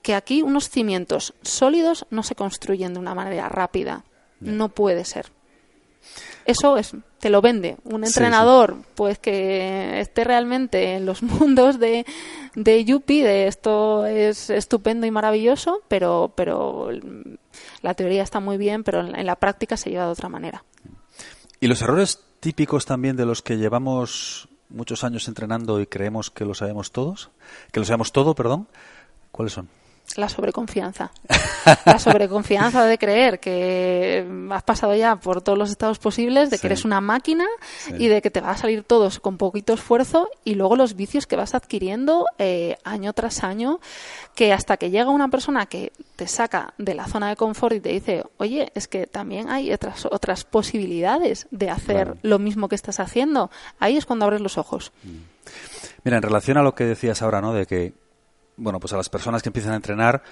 que 0.02 0.14
aquí 0.14 0.42
unos 0.42 0.70
cimientos 0.70 1.34
sólidos 1.42 2.06
no 2.10 2.24
se 2.24 2.36
construyen 2.36 2.94
de 2.94 3.00
una 3.00 3.16
manera 3.16 3.50
rápida. 3.50 4.04
No 4.40 4.70
puede 4.70 5.04
ser. 5.04 5.32
Eso 6.46 6.78
es, 6.78 6.94
te 7.20 7.30
lo 7.30 7.42
vende 7.42 7.78
un 7.84 8.06
entrenador, 8.06 8.78
pues 8.96 9.20
que 9.20 10.00
esté 10.00 10.24
realmente 10.24 10.96
en 10.96 11.06
los 11.06 11.22
mundos 11.24 11.80
de, 11.80 12.06
de 12.56 12.86
Yuppie, 12.86 13.24
de 13.24 13.48
esto 13.48 14.06
es 14.06 14.50
estupendo 14.50 15.06
y 15.06 15.12
maravilloso, 15.12 15.82
pero, 15.88 16.32
pero 16.36 16.90
la 17.82 17.94
teoría 17.96 18.24
está 18.24 18.40
muy 18.40 18.58
bien, 18.58 18.84
pero 18.84 19.02
en 19.02 19.26
la 19.26 19.36
práctica 19.36 19.76
se 19.76 19.90
lleva 19.90 20.06
de 20.06 20.12
otra 20.12 20.30
manera. 20.30 20.64
¿Y 21.60 21.68
los 21.68 21.82
errores 21.82 22.24
típicos 22.40 22.86
también 22.86 23.16
de 23.16 23.26
los 23.26 23.42
que 23.42 23.58
llevamos 23.58 24.50
muchos 24.70 25.04
años 25.04 25.28
entrenando 25.28 25.80
y 25.80 25.88
creemos 25.88 26.30
que 26.30 26.46
lo 26.46 26.54
sabemos 26.54 26.92
todos, 26.92 27.32
que 27.72 27.80
lo 27.80 27.86
sabemos 27.86 28.12
todo, 28.12 28.36
perdón, 28.36 28.68
¿cuáles 29.32 29.54
son? 29.54 29.70
La 30.18 30.30
sobreconfianza. 30.30 31.12
La 31.86 32.00
sobreconfianza 32.00 32.84
de 32.86 32.98
creer 32.98 33.40
que 33.40 34.28
has 34.50 34.64
pasado 34.64 34.96
ya 34.96 35.16
por 35.18 35.44
todos 35.44 35.58
los 35.58 35.70
estados 35.70 36.00
posibles, 36.00 36.50
de 36.50 36.58
que 36.58 36.66
eres 36.66 36.86
una 36.86 37.02
máquina 37.02 37.46
y 38.00 38.08
de 38.08 38.22
que 38.24 38.32
te 38.32 38.42
va 38.42 38.50
a 38.50 38.58
salir 38.58 38.84
todo 38.84 39.10
con 39.22 39.38
poquito 39.38 39.74
esfuerzo 39.74 40.30
y 40.44 40.56
luego 40.56 40.76
los 40.76 40.96
vicios 40.96 41.28
que 41.28 41.36
vas 41.36 41.54
adquiriendo 41.54 42.26
eh, 42.40 42.78
año 42.84 43.14
tras 43.14 43.44
año, 43.44 43.80
que 44.34 44.54
hasta 44.54 44.78
que 44.78 44.90
llega 44.90 45.12
una 45.12 45.28
persona 45.28 45.68
que 45.68 45.92
te 46.16 46.28
saca 46.28 46.74
de 46.80 46.96
la 46.96 47.06
zona 47.06 47.30
de 47.30 47.36
confort 47.36 47.76
y 47.76 47.80
te 47.80 47.90
dice, 47.90 48.24
oye, 48.38 48.72
es 48.74 48.88
que 48.88 49.06
también 49.06 49.50
hay 49.50 49.72
otras, 49.72 50.08
otras 50.08 50.46
posibilidades 50.46 51.48
de 51.52 51.70
hacer 51.70 52.18
lo 52.24 52.40
mismo 52.40 52.70
que 52.70 52.76
estás 52.76 53.00
haciendo, 53.00 53.52
ahí 53.80 53.98
es 53.98 54.08
cuando 54.08 54.26
abres 54.26 54.42
los 54.42 54.58
ojos. 54.58 54.92
Mm. 55.04 55.38
Mira, 56.04 56.18
en 56.18 56.24
relación 56.24 56.58
a 56.58 56.64
lo 56.64 56.74
que 56.74 56.86
decías 56.86 57.22
ahora, 57.22 57.40
¿no? 57.42 57.54
De 57.54 57.66
que 57.66 57.94
bueno, 58.58 58.80
pues 58.80 58.94
a 58.94 58.98
las 58.98 59.10
personas 59.10 59.42
que 59.42 59.50
empiezan 59.50 59.74
a 59.74 59.78
entrenar 59.78 60.24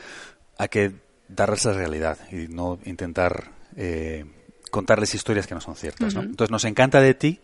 hay 0.57 0.67
que 0.67 0.91
darles 1.27 1.65
la 1.65 1.73
realidad 1.73 2.17
y 2.31 2.47
no 2.47 2.79
intentar 2.85 3.51
eh, 3.75 4.25
contarles 4.71 5.15
historias 5.15 5.47
que 5.47 5.55
no 5.55 5.61
son 5.61 5.75
ciertas. 5.75 6.15
Entonces 6.15 6.51
nos 6.51 6.65
encanta 6.65 6.99
de 6.99 7.13
ti 7.13 7.39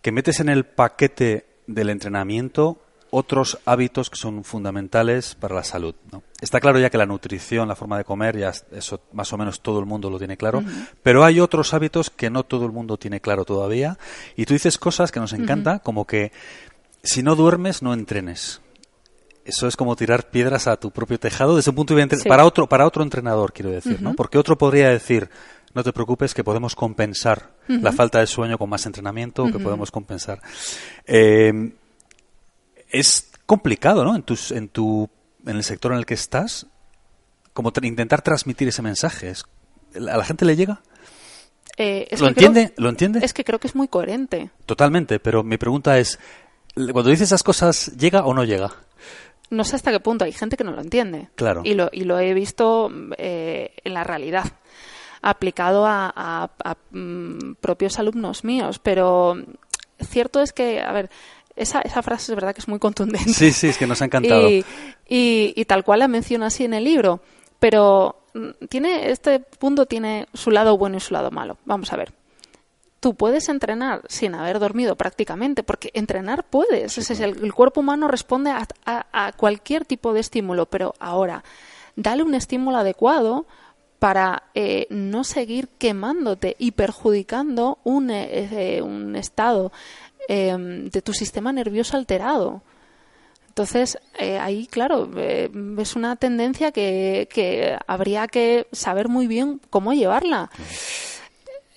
que 0.00 0.12
metes 0.12 0.40
en 0.40 0.48
el 0.48 0.64
paquete 0.64 1.46
del 1.66 1.90
entrenamiento 1.90 2.82
otros 3.10 3.58
hábitos 3.64 4.08
que 4.08 4.16
son 4.16 4.44
fundamentales 4.44 5.34
para 5.34 5.56
la 5.56 5.64
salud. 5.64 5.94
Está 6.40 6.60
claro 6.60 6.78
ya 6.78 6.90
que 6.90 6.98
la 6.98 7.06
nutrición, 7.06 7.68
la 7.68 7.74
forma 7.74 7.98
de 7.98 8.04
comer, 8.04 8.38
ya 8.38 8.52
eso 8.70 9.00
más 9.12 9.32
o 9.32 9.38
menos 9.38 9.60
todo 9.60 9.80
el 9.80 9.86
mundo 9.86 10.10
lo 10.10 10.18
tiene 10.18 10.36
claro, 10.36 10.62
pero 11.02 11.24
hay 11.24 11.40
otros 11.40 11.74
hábitos 11.74 12.10
que 12.10 12.30
no 12.30 12.44
todo 12.44 12.66
el 12.66 12.72
mundo 12.72 12.96
tiene 12.96 13.20
claro 13.20 13.44
todavía. 13.44 13.98
Y 14.36 14.46
tú 14.46 14.54
dices 14.54 14.78
cosas 14.78 15.10
que 15.10 15.20
nos 15.20 15.32
encanta, 15.32 15.80
como 15.80 16.06
que 16.06 16.32
si 17.02 17.22
no 17.22 17.34
duermes, 17.34 17.82
no 17.82 17.92
entrenes. 17.92 18.60
Eso 19.50 19.68
es 19.68 19.76
como 19.76 19.94
tirar 19.96 20.30
piedras 20.30 20.66
a 20.66 20.76
tu 20.76 20.90
propio 20.90 21.18
tejado 21.18 21.56
desde 21.56 21.70
un 21.70 21.76
punto 21.76 21.94
de 21.94 22.04
vista 22.04 22.28
para 22.28 22.44
otro 22.44 22.68
para 22.68 22.86
otro 22.86 23.02
entrenador 23.02 23.52
quiero 23.52 23.70
decir 23.70 24.00
no 24.00 24.14
porque 24.14 24.38
otro 24.38 24.56
podría 24.56 24.88
decir 24.88 25.28
no 25.74 25.84
te 25.84 25.92
preocupes 25.92 26.34
que 26.34 26.42
podemos 26.42 26.74
compensar 26.74 27.50
la 27.68 27.92
falta 27.92 28.18
de 28.18 28.26
sueño 28.26 28.58
con 28.58 28.68
más 28.68 28.86
entrenamiento 28.86 29.46
que 29.46 29.58
podemos 29.58 29.90
compensar 29.90 30.40
eh, 31.06 31.72
es 32.90 33.30
complicado 33.46 34.04
no 34.04 34.16
en 34.16 34.22
tus 34.22 34.50
en 34.50 34.68
tu 34.68 35.08
en 35.46 35.56
el 35.56 35.64
sector 35.64 35.92
en 35.92 35.98
el 35.98 36.06
que 36.06 36.14
estás 36.14 36.66
como 37.52 37.72
intentar 37.82 38.22
transmitir 38.22 38.68
ese 38.68 38.80
mensaje. 38.80 39.32
A 39.94 40.16
la 40.16 40.24
gente 40.24 40.44
le 40.44 40.56
llega 40.56 40.80
eh, 41.76 42.08
¿Lo 42.18 42.28
entiende? 42.28 42.74
¿Lo 42.76 42.88
entiende? 42.90 43.20
Es 43.22 43.32
que 43.32 43.44
creo 43.44 43.58
que 43.58 43.66
es 43.66 43.74
muy 43.74 43.88
coherente. 43.88 44.50
Totalmente, 44.66 45.18
pero 45.18 45.42
mi 45.42 45.56
pregunta 45.56 45.98
es, 45.98 46.18
cuando 46.74 47.08
dice 47.08 47.24
esas 47.24 47.42
cosas, 47.42 47.92
¿llega 47.96 48.24
o 48.24 48.34
no 48.34 48.44
llega? 48.44 48.72
No 49.50 49.64
sé 49.64 49.76
hasta 49.76 49.90
qué 49.90 50.00
punto. 50.00 50.24
Hay 50.24 50.32
gente 50.32 50.56
que 50.56 50.64
no 50.64 50.72
lo 50.72 50.80
entiende. 50.80 51.28
Claro. 51.34 51.62
Y 51.64 51.74
lo, 51.74 51.90
y 51.92 52.04
lo 52.04 52.18
he 52.18 52.32
visto 52.34 52.90
eh, 53.18 53.74
en 53.84 53.94
la 53.94 54.04
realidad, 54.04 54.44
aplicado 55.22 55.84
a, 55.86 56.50
mm, 56.90 57.54
propios 57.60 57.98
alumnos 57.98 58.44
míos. 58.44 58.78
Pero 58.78 59.36
cierto 59.98 60.40
es 60.40 60.52
que, 60.52 60.80
a 60.80 60.92
ver, 60.92 61.10
esa, 61.56 61.80
esa, 61.82 62.02
frase 62.02 62.32
es 62.32 62.36
verdad 62.36 62.54
que 62.54 62.60
es 62.60 62.68
muy 62.68 62.78
contundente. 62.78 63.32
Sí, 63.32 63.52
sí, 63.52 63.68
es 63.68 63.76
que 63.76 63.86
nos 63.86 64.00
ha 64.02 64.06
encantado. 64.06 64.48
Y, 64.50 64.64
y, 65.08 65.52
y 65.56 65.64
tal 65.64 65.82
cual 65.82 65.98
la 65.98 66.08
menciona 66.08 66.46
así 66.46 66.64
en 66.64 66.74
el 66.74 66.84
libro. 66.84 67.20
Pero 67.58 68.20
Mm, 68.34 68.66
tiene 68.68 69.10
este 69.10 69.40
punto 69.40 69.86
tiene 69.86 70.26
su 70.34 70.50
lado 70.50 70.76
bueno 70.78 70.96
y 70.96 71.00
su 71.00 71.14
lado 71.14 71.30
malo. 71.30 71.58
Vamos 71.64 71.92
a 71.92 71.96
ver. 71.96 72.12
Tú 73.00 73.14
puedes 73.14 73.48
entrenar 73.48 74.02
sin 74.08 74.34
haber 74.34 74.58
dormido 74.58 74.96
prácticamente, 74.96 75.62
porque 75.62 75.90
entrenar 75.94 76.44
puedes. 76.44 76.98
el, 77.20 77.54
cuerpo 77.54 77.80
humano 77.80 78.08
responde 78.08 78.50
a, 78.50 79.32
cualquier 79.36 79.84
tipo 79.84 80.12
de 80.12 80.20
estímulo, 80.20 80.66
pero 80.66 80.94
ahora, 81.00 81.42
dale 81.96 82.22
un 82.22 82.34
estímulo 82.34 82.76
adecuado 82.76 83.46
para 83.98 84.44
eh, 84.54 84.86
no 84.90 85.24
seguir 85.24 85.68
quemándote 85.78 86.56
y 86.58 86.72
perjudicando 86.72 87.78
un, 87.84 88.10
eh, 88.10 88.76
eh, 88.76 88.82
un 88.82 89.16
estado 89.16 89.72
de 90.28 91.02
tu 91.02 91.12
sistema 91.12 91.52
nervioso 91.52 91.96
alterado. 91.96 92.62
Entonces, 93.50 93.98
eh, 94.16 94.38
ahí, 94.38 94.68
claro, 94.68 95.10
eh, 95.16 95.50
es 95.76 95.96
una 95.96 96.14
tendencia 96.14 96.70
que, 96.70 97.76
habría 97.86 98.28
que 98.28 98.68
saber 98.70 99.08
muy 99.08 99.26
bien 99.26 99.60
cómo 99.70 99.92
llevarla. 99.92 100.50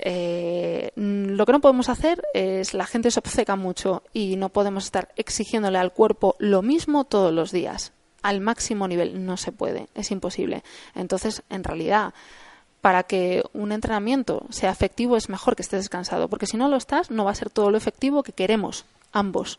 Eh, 0.05 0.91
lo 0.95 1.45
que 1.45 1.51
no 1.53 1.61
podemos 1.61 1.87
hacer 1.87 2.21
es 2.33 2.73
la 2.73 2.85
gente 2.85 3.09
se 3.09 3.19
obceca 3.19 3.55
mucho 3.55 4.03
y 4.11 4.35
no 4.35 4.49
podemos 4.49 4.83
estar 4.83 5.13
exigiéndole 5.15 5.77
al 5.77 5.93
cuerpo 5.93 6.35
lo 6.39 6.61
mismo 6.61 7.05
todos 7.05 7.31
los 7.31 7.53
días. 7.53 7.93
Al 8.21 8.41
máximo 8.41 8.87
nivel 8.87 9.25
no 9.25 9.37
se 9.37 9.53
puede 9.53 9.87
es 9.95 10.11
imposible. 10.11 10.63
Entonces 10.93 11.43
en 11.49 11.63
realidad 11.63 12.13
para 12.81 13.03
que 13.03 13.43
un 13.53 13.71
entrenamiento 13.71 14.45
sea 14.49 14.71
efectivo 14.71 15.15
es 15.15 15.29
mejor 15.29 15.55
que 15.55 15.61
estés 15.61 15.79
descansado 15.79 16.27
porque 16.27 16.47
si 16.47 16.57
no 16.57 16.67
lo 16.67 16.75
estás 16.75 17.09
no 17.09 17.23
va 17.23 17.31
a 17.31 17.35
ser 17.35 17.49
todo 17.49 17.71
lo 17.71 17.77
efectivo 17.77 18.23
que 18.23 18.33
queremos 18.33 18.83
ambos 19.13 19.57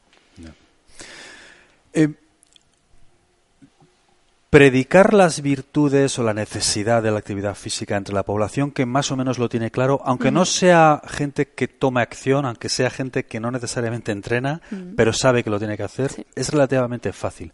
predicar 4.55 5.15
las 5.15 5.43
virtudes 5.43 6.17
o 6.17 6.23
la 6.23 6.33
necesidad 6.33 7.03
de 7.03 7.11
la 7.11 7.19
actividad 7.19 7.57
física 7.57 7.97
entre 7.97 8.15
la 8.15 8.23
población 8.23 8.71
que 8.71 8.87
más 8.87 9.11
o 9.11 9.17
menos 9.17 9.41
lo 9.41 9.49
tiene 9.49 9.73
claro, 9.73 10.01
aunque 10.05 10.31
no 10.31 10.45
sea 10.45 11.03
gente 11.09 11.49
que 11.49 11.67
tome 11.67 12.01
acción, 12.03 12.47
aunque 12.47 12.69
sea 12.69 12.89
gente 12.89 13.25
que 13.25 13.41
no 13.41 13.51
necesariamente 13.51 14.13
entrena, 14.13 14.63
pero 14.97 15.13
sabe 15.13 15.43
que 15.43 15.51
lo 15.51 15.59
tiene 15.59 15.77
que 15.77 15.83
hacer, 15.83 16.25
es 16.37 16.51
relativamente 16.51 17.13
fácil. 17.13 17.53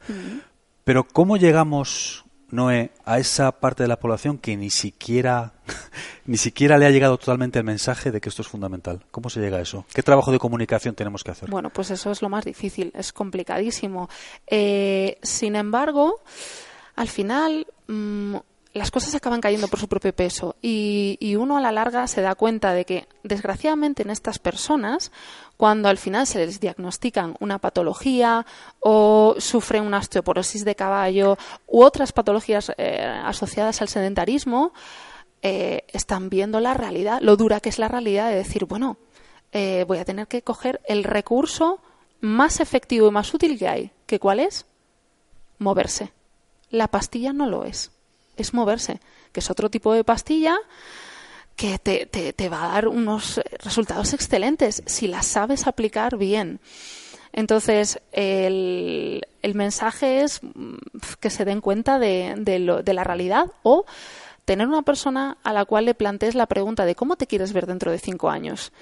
Pero 0.85 1.05
¿cómo 1.05 1.39
llegamos 1.39 2.27
Noé, 2.51 2.91
a 3.07 3.19
esa 3.19 3.51
parte 3.53 3.85
de 3.85 3.89
la 3.89 3.99
población 3.99 4.37
que 4.37 4.55
ni 4.59 4.69
siquiera, 4.69 5.55
ni 6.27 6.37
siquiera 6.37 6.77
le 6.77 6.85
ha 6.85 6.91
llegado 6.91 7.17
totalmente 7.17 7.59
el 7.61 7.65
mensaje 7.65 8.11
de 8.11 8.21
que 8.21 8.29
esto 8.29 8.43
es 8.43 8.49
fundamental. 8.49 9.07
¿Cómo 9.11 9.31
se 9.31 9.41
llega 9.41 9.57
a 9.57 9.61
eso? 9.63 9.87
¿Qué 9.95 10.03
trabajo 10.03 10.33
de 10.33 10.39
comunicación 10.39 10.95
tenemos 10.95 11.25
que 11.25 11.31
hacer? 11.31 11.49
Bueno, 11.49 11.71
pues 11.71 11.93
eso 11.93 12.11
es 12.11 12.21
lo 12.21 12.29
más 12.29 12.45
difícil, 12.45 12.93
es 12.95 13.13
complicadísimo. 13.13 14.11
Eh, 14.47 15.19
sin 15.23 15.55
embargo, 15.55 16.21
al 17.01 17.09
final 17.09 17.67
mm, 17.87 18.37
las 18.75 18.91
cosas 18.91 19.15
acaban 19.15 19.41
cayendo 19.41 19.69
por 19.69 19.81
su 19.81 19.89
propio 19.89 20.15
peso 20.15 20.57
y, 20.61 21.35
uno 21.35 21.57
a 21.57 21.63
la 21.63 21.73
larga 21.73 22.07
se 22.07 22.21
da 22.21 22.35
cuenta 22.35 22.75
de 22.75 22.85
que, 22.85 23.09
desgraciadamente, 23.23 24.03
en 24.03 24.11
estas 24.11 24.39
personas, 24.39 25.11
cuando 25.57 25.89
al 25.89 25.97
final 25.97 26.27
se 26.27 26.45
les 26.45 26.61
diagnostican 26.61 27.37
una 27.41 27.59
patología 27.59 28.45
o 28.81 29.35
sufren 29.39 29.85
una 29.85 29.97
osteoporosis 29.97 30.67
de 30.67 30.75
caballo 30.75 31.39
u 31.67 31.83
otras 31.83 32.13
patologías 32.13 32.71
eh, 32.77 33.03
asociadas 33.25 33.81
al 33.81 33.89
sedentarismo, 33.89 34.75
eh, 35.41 35.85
están 35.89 36.29
viendo 36.29 36.61
la 36.61 36.75
realidad, 36.75 37.21
lo 37.23 37.37
dura 37.37 37.61
que 37.61 37.71
es 37.71 37.79
la 37.79 37.89
realidad 37.89 38.29
de 38.29 38.37
decir, 38.37 38.67
bueno, 38.67 38.99
eh, 39.53 39.87
voy 39.89 39.97
a 39.97 40.05
tener 40.05 40.29
que 40.29 40.43
coger 40.43 40.83
el 40.85 41.05
recurso 41.05 41.81
más 42.21 42.61
efectivo 42.61 43.09
y 43.09 43.11
más 43.11 43.33
útil 43.33 43.59
que 43.59 43.69
hay. 43.69 43.91
¿Que 44.05 44.21
cuál 44.21 44.41
es? 44.41 44.67
Moverse. 45.59 46.13
La 46.71 46.89
pastilla 46.89 47.33
no 47.33 47.47
lo 47.47 47.65
es 47.65 47.91
es 48.41 48.55
moverse, 48.55 49.01
que 49.33 49.41
es 49.41 49.51
otro 49.51 49.71
tipo 49.71 49.93
de 49.95 50.05
pastilla 50.05 50.57
que 51.57 51.79
te, 51.79 52.07
te, 52.07 52.49
va 52.49 52.65
a 52.65 52.73
dar 52.73 52.89
unos 52.89 53.41
resultados 53.63 54.15
excelentes 54.15 54.83
si 54.87 55.07
las 55.07 55.27
sabes 55.27 55.67
aplicar 55.67 56.17
bien. 56.17 56.59
Entonces, 57.33 58.01
el, 58.13 59.27
el, 59.43 59.55
mensaje 59.55 60.23
es 60.23 60.43
mm, 60.43 60.77
que 61.21 61.29
se 61.29 61.45
den 61.45 61.61
cuenta 61.61 61.99
de, 61.99 62.35
de, 62.39 62.95
la 62.95 63.05
realidad 63.05 63.47
o 63.63 63.85
tener 64.47 64.67
una 64.67 64.83
persona 64.83 65.37
a 65.43 65.53
la 65.53 65.67
cual 65.67 65.85
le 65.85 65.95
plantees 65.95 66.35
la 66.35 66.47
pregunta 66.47 66.87
de 66.87 66.95
cómo 66.95 67.17
te 67.17 67.27
quieres 67.27 67.53
ver 67.53 67.67
dentro 67.67 67.93
de 67.93 67.99
cinco 67.99 68.31
años. 68.31 68.73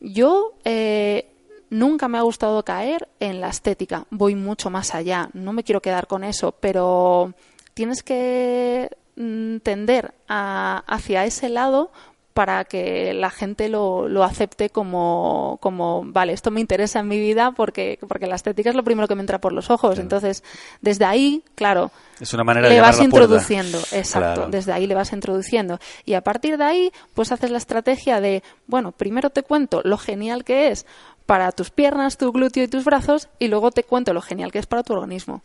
Yo 0.00 0.54
eh, 0.64 1.31
nunca 1.72 2.06
me 2.06 2.18
ha 2.18 2.22
gustado 2.22 2.64
caer 2.64 3.08
en 3.18 3.40
la 3.40 3.48
estética, 3.48 4.06
voy 4.10 4.34
mucho 4.36 4.70
más 4.70 4.94
allá, 4.94 5.28
no 5.32 5.52
me 5.52 5.64
quiero 5.64 5.82
quedar 5.82 6.06
con 6.06 6.22
eso, 6.22 6.54
pero 6.60 7.34
tienes 7.74 8.02
que 8.02 8.88
Mm, 9.14 9.58
tender 9.58 10.14
hacia 10.26 11.26
ese 11.26 11.50
lado 11.50 11.92
para 12.32 12.64
que 12.64 13.12
la 13.12 13.28
gente 13.28 13.68
lo, 13.68 14.08
lo 14.08 14.24
acepte 14.24 14.70
como, 14.70 15.58
como, 15.60 16.02
vale, 16.06 16.32
esto 16.32 16.50
me 16.50 16.62
interesa 16.62 17.00
en 17.00 17.08
mi 17.08 17.18
vida 17.18 17.52
porque, 17.52 17.98
porque 18.08 18.26
la 18.26 18.36
estética 18.36 18.70
es 18.70 18.76
lo 18.76 18.82
primero 18.82 19.06
que 19.06 19.14
me 19.14 19.20
entra 19.20 19.38
por 19.38 19.52
los 19.52 19.68
ojos. 19.68 19.98
Entonces, 19.98 20.42
desde 20.80 21.04
ahí, 21.04 21.44
claro, 21.54 21.90
es 22.20 22.32
una 22.32 22.42
manera 22.42 22.70
le 22.70 22.80
vas 22.80 23.00
introduciendo, 23.00 23.78
exacto, 23.92 24.46
desde 24.48 24.72
ahí 24.72 24.86
le 24.86 24.94
vas 24.94 25.12
introduciendo. 25.12 25.78
Y 26.06 26.14
a 26.14 26.22
partir 26.22 26.56
de 26.56 26.64
ahí, 26.64 26.92
pues 27.12 27.32
haces 27.32 27.50
la 27.50 27.58
estrategia 27.58 28.22
de, 28.22 28.42
bueno, 28.66 28.92
primero 28.92 29.28
te 29.28 29.42
cuento 29.42 29.82
lo 29.84 29.98
genial 29.98 30.42
que 30.42 30.68
es 30.68 30.86
para 31.32 31.50
tus 31.50 31.70
piernas, 31.70 32.18
tu 32.18 32.30
glúteo 32.30 32.62
y 32.62 32.68
tus 32.68 32.84
brazos, 32.84 33.30
y 33.38 33.48
luego 33.48 33.70
te 33.70 33.84
cuento 33.84 34.12
lo 34.12 34.20
genial 34.20 34.52
que 34.52 34.58
es 34.58 34.66
para 34.66 34.82
tu 34.82 34.92
organismo. 34.92 35.40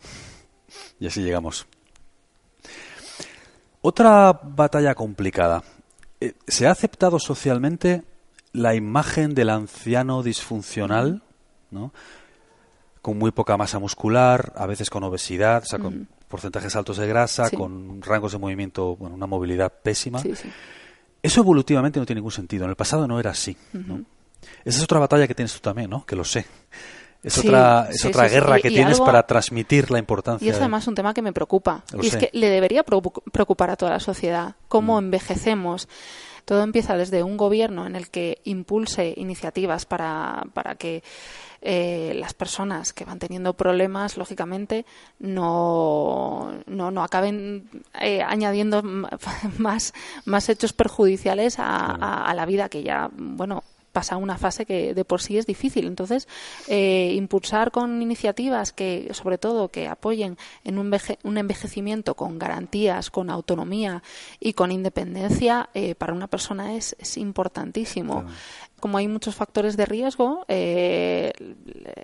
Y 1.00 1.06
así 1.06 1.22
llegamos. 1.22 1.66
Otra 3.80 4.38
batalla 4.42 4.94
complicada. 4.94 5.64
Eh, 6.20 6.34
¿Se 6.46 6.66
ha 6.66 6.72
aceptado 6.72 7.18
socialmente 7.18 8.02
la 8.52 8.74
imagen 8.74 9.34
del 9.34 9.48
anciano 9.48 10.22
disfuncional, 10.22 11.22
¿no? 11.70 11.94
con 13.00 13.16
muy 13.16 13.30
poca 13.30 13.56
masa 13.56 13.78
muscular, 13.78 14.52
a 14.56 14.66
veces 14.66 14.90
con 14.90 15.04
obesidad, 15.04 15.62
o 15.62 15.66
sea, 15.66 15.78
con 15.78 16.06
porcentajes 16.28 16.76
altos 16.76 16.98
de 16.98 17.06
grasa, 17.06 17.48
con 17.48 18.02
rangos 18.02 18.32
de 18.32 18.38
movimiento, 18.38 18.94
bueno, 18.96 19.14
una 19.14 19.26
movilidad 19.26 19.72
pésima? 19.82 20.20
Eso 21.22 21.40
evolutivamente 21.40 21.98
no 21.98 22.04
tiene 22.04 22.18
ningún 22.18 22.32
sentido. 22.32 22.64
En 22.64 22.70
el 22.70 22.76
pasado 22.76 23.08
no 23.08 23.18
era 23.18 23.30
así. 23.30 23.56
Esa 24.64 24.78
es 24.78 24.82
otra 24.82 24.98
batalla 24.98 25.26
que 25.26 25.34
tienes 25.34 25.52
tú 25.52 25.60
también, 25.60 25.90
¿no? 25.90 26.04
Que 26.04 26.16
lo 26.16 26.24
sé. 26.24 26.46
Es 27.22 27.36
otra, 27.38 27.88
es 27.90 28.04
otra 28.04 28.28
guerra 28.28 28.60
que 28.60 28.70
tienes 28.70 29.00
para 29.00 29.24
transmitir 29.24 29.90
la 29.90 29.98
importancia. 29.98 30.46
Y 30.46 30.50
es 30.50 30.56
además 30.56 30.86
un 30.86 30.94
tema 30.94 31.12
que 31.14 31.22
me 31.22 31.32
preocupa. 31.32 31.82
y 32.00 32.06
es 32.06 32.16
que 32.16 32.30
le 32.32 32.48
debería 32.48 32.84
preocupar 32.84 33.70
a 33.70 33.76
toda 33.76 33.92
la 33.92 34.00
sociedad. 34.00 34.54
Cómo 34.68 34.94
mm. 34.94 35.04
envejecemos. 35.04 35.88
Todo 36.44 36.62
empieza 36.62 36.96
desde 36.96 37.22
un 37.22 37.36
gobierno 37.36 37.86
en 37.86 37.94
el 37.94 38.08
que 38.08 38.40
impulse 38.44 39.12
iniciativas 39.16 39.84
para, 39.84 40.44
para 40.54 40.76
que 40.76 41.02
eh, 41.60 42.14
las 42.16 42.32
personas 42.32 42.94
que 42.94 43.04
van 43.04 43.18
teniendo 43.18 43.52
problemas, 43.52 44.16
lógicamente, 44.16 44.86
no, 45.18 46.54
no, 46.66 46.90
no 46.90 47.02
acaben 47.02 47.68
eh, 48.00 48.22
añadiendo 48.22 48.82
más, 49.58 49.92
más 50.24 50.48
hechos 50.48 50.72
perjudiciales 50.72 51.58
a, 51.58 52.24
a, 52.24 52.32
la 52.32 52.46
vida 52.46 52.70
que 52.70 52.82
ya, 52.82 53.10
bueno, 53.12 53.62
pasa 53.98 54.16
una 54.16 54.38
fase 54.38 54.64
que 54.64 54.94
de 54.94 55.04
por 55.04 55.20
sí 55.20 55.38
es 55.38 55.44
difícil. 55.44 55.84
Entonces, 55.88 56.28
eh, 56.68 57.14
impulsar 57.16 57.72
con 57.72 58.00
iniciativas 58.00 58.72
que, 58.72 59.08
sobre 59.12 59.38
todo, 59.38 59.70
que 59.70 59.88
apoyen 59.88 60.38
en 60.62 60.78
un, 60.78 60.96
un 61.24 61.36
envejecimiento 61.36 62.14
con 62.14 62.38
garantías, 62.38 63.10
con 63.10 63.28
autonomía 63.28 64.04
y 64.38 64.52
con 64.52 64.70
independencia, 64.70 65.68
eh, 65.74 65.96
para 65.96 66.12
una 66.12 66.28
persona 66.28 66.76
es, 66.76 66.94
es 67.00 67.16
importantísimo. 67.16 68.24
Como 68.78 68.98
hay 68.98 69.08
muchos 69.08 69.34
factores 69.34 69.76
de 69.76 69.86
riesgo, 69.86 70.44
eh, 70.46 71.32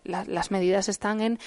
las 0.02 0.50
medidas 0.50 0.88
están 0.88 1.20
en 1.20 1.38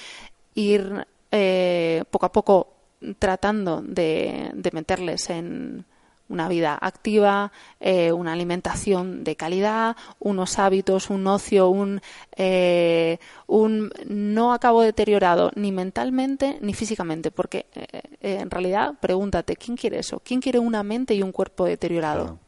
ir 0.54 1.06
eh, 1.30 2.04
poco 2.10 2.24
a 2.24 2.32
poco 2.32 2.72
tratando 3.18 3.82
de, 3.82 4.50
de 4.54 4.70
meterles 4.72 5.28
en 5.28 5.84
una 6.28 6.48
vida 6.48 6.78
activa, 6.80 7.52
eh, 7.80 8.12
una 8.12 8.32
alimentación 8.32 9.24
de 9.24 9.36
calidad, 9.36 9.96
unos 10.18 10.58
hábitos, 10.58 11.10
un 11.10 11.26
ocio, 11.26 11.68
un, 11.68 12.00
eh, 12.36 13.18
un 13.46 13.90
no 14.06 14.52
acabo 14.52 14.82
deteriorado 14.82 15.50
ni 15.54 15.72
mentalmente 15.72 16.58
ni 16.60 16.74
físicamente, 16.74 17.30
porque 17.30 17.66
eh, 17.74 18.02
en 18.20 18.50
realidad 18.50 18.94
pregúntate, 19.00 19.56
¿quién 19.56 19.76
quiere 19.76 19.98
eso? 19.98 20.20
¿Quién 20.24 20.40
quiere 20.40 20.58
una 20.58 20.82
mente 20.82 21.14
y 21.14 21.22
un 21.22 21.32
cuerpo 21.32 21.64
deteriorado? 21.64 22.38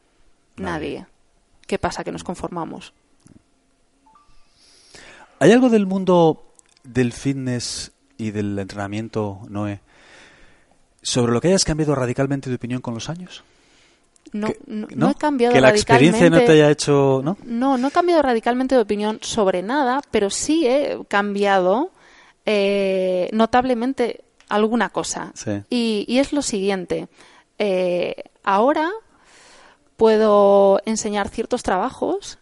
Nadie. 0.57 1.07
¿Qué 1.67 1.79
pasa? 1.79 2.05
Que 2.05 2.13
nos 2.13 2.25
conformamos. 2.25 2.93
¿Hay 5.39 5.53
algo 5.53 5.71
del 5.71 5.87
mundo 5.87 6.53
del 6.85 7.13
fitness 7.13 7.93
y 8.19 8.31
del 8.31 8.59
entrenamiento, 8.59 9.41
Noé, 9.49 9.81
sobre 11.01 11.33
lo 11.33 11.41
que 11.41 11.49
hayas 11.49 11.65
cambiado 11.65 11.95
radicalmente 11.95 12.51
de 12.51 12.57
opinión 12.57 12.83
con 12.83 12.93
los 12.93 13.09
años? 13.09 13.43
No, 14.33 14.49
no, 14.67 15.11
he 15.11 15.15
cambiado 15.15 15.55
que 15.55 15.61
la 15.61 15.71
radicalmente. 15.71 15.79
experiencia 15.81 16.31
no 16.31 16.39
te 16.39 16.53
haya 16.53 16.71
hecho, 16.71 17.21
¿no? 17.25 17.37
No, 17.45 17.79
no 17.79 17.89
he 17.89 17.91
cambiado 17.91 18.23
radicalmente 18.23 18.75
de 18.77 18.81
opinión 18.83 19.19
sobre 19.23 19.63
nada, 19.63 20.01
pero 20.11 20.31
sí 20.31 20.67
he 20.67 20.99
cambiado 21.09 21.91
eh, 22.47 23.29
notablemente 23.33 24.23
alguna 24.49 24.91
cosa. 24.91 25.33
Sí. 25.35 25.63
Y, 25.69 26.05
y 26.09 26.19
es 26.19 26.33
lo 26.33 26.43
siguiente. 26.43 27.09
Eh, 27.59 28.15
ahora 28.45 28.91
puedo 29.97 30.81
enseñar 30.87 31.29
ciertos 31.29 31.63
trabajos 31.63 32.39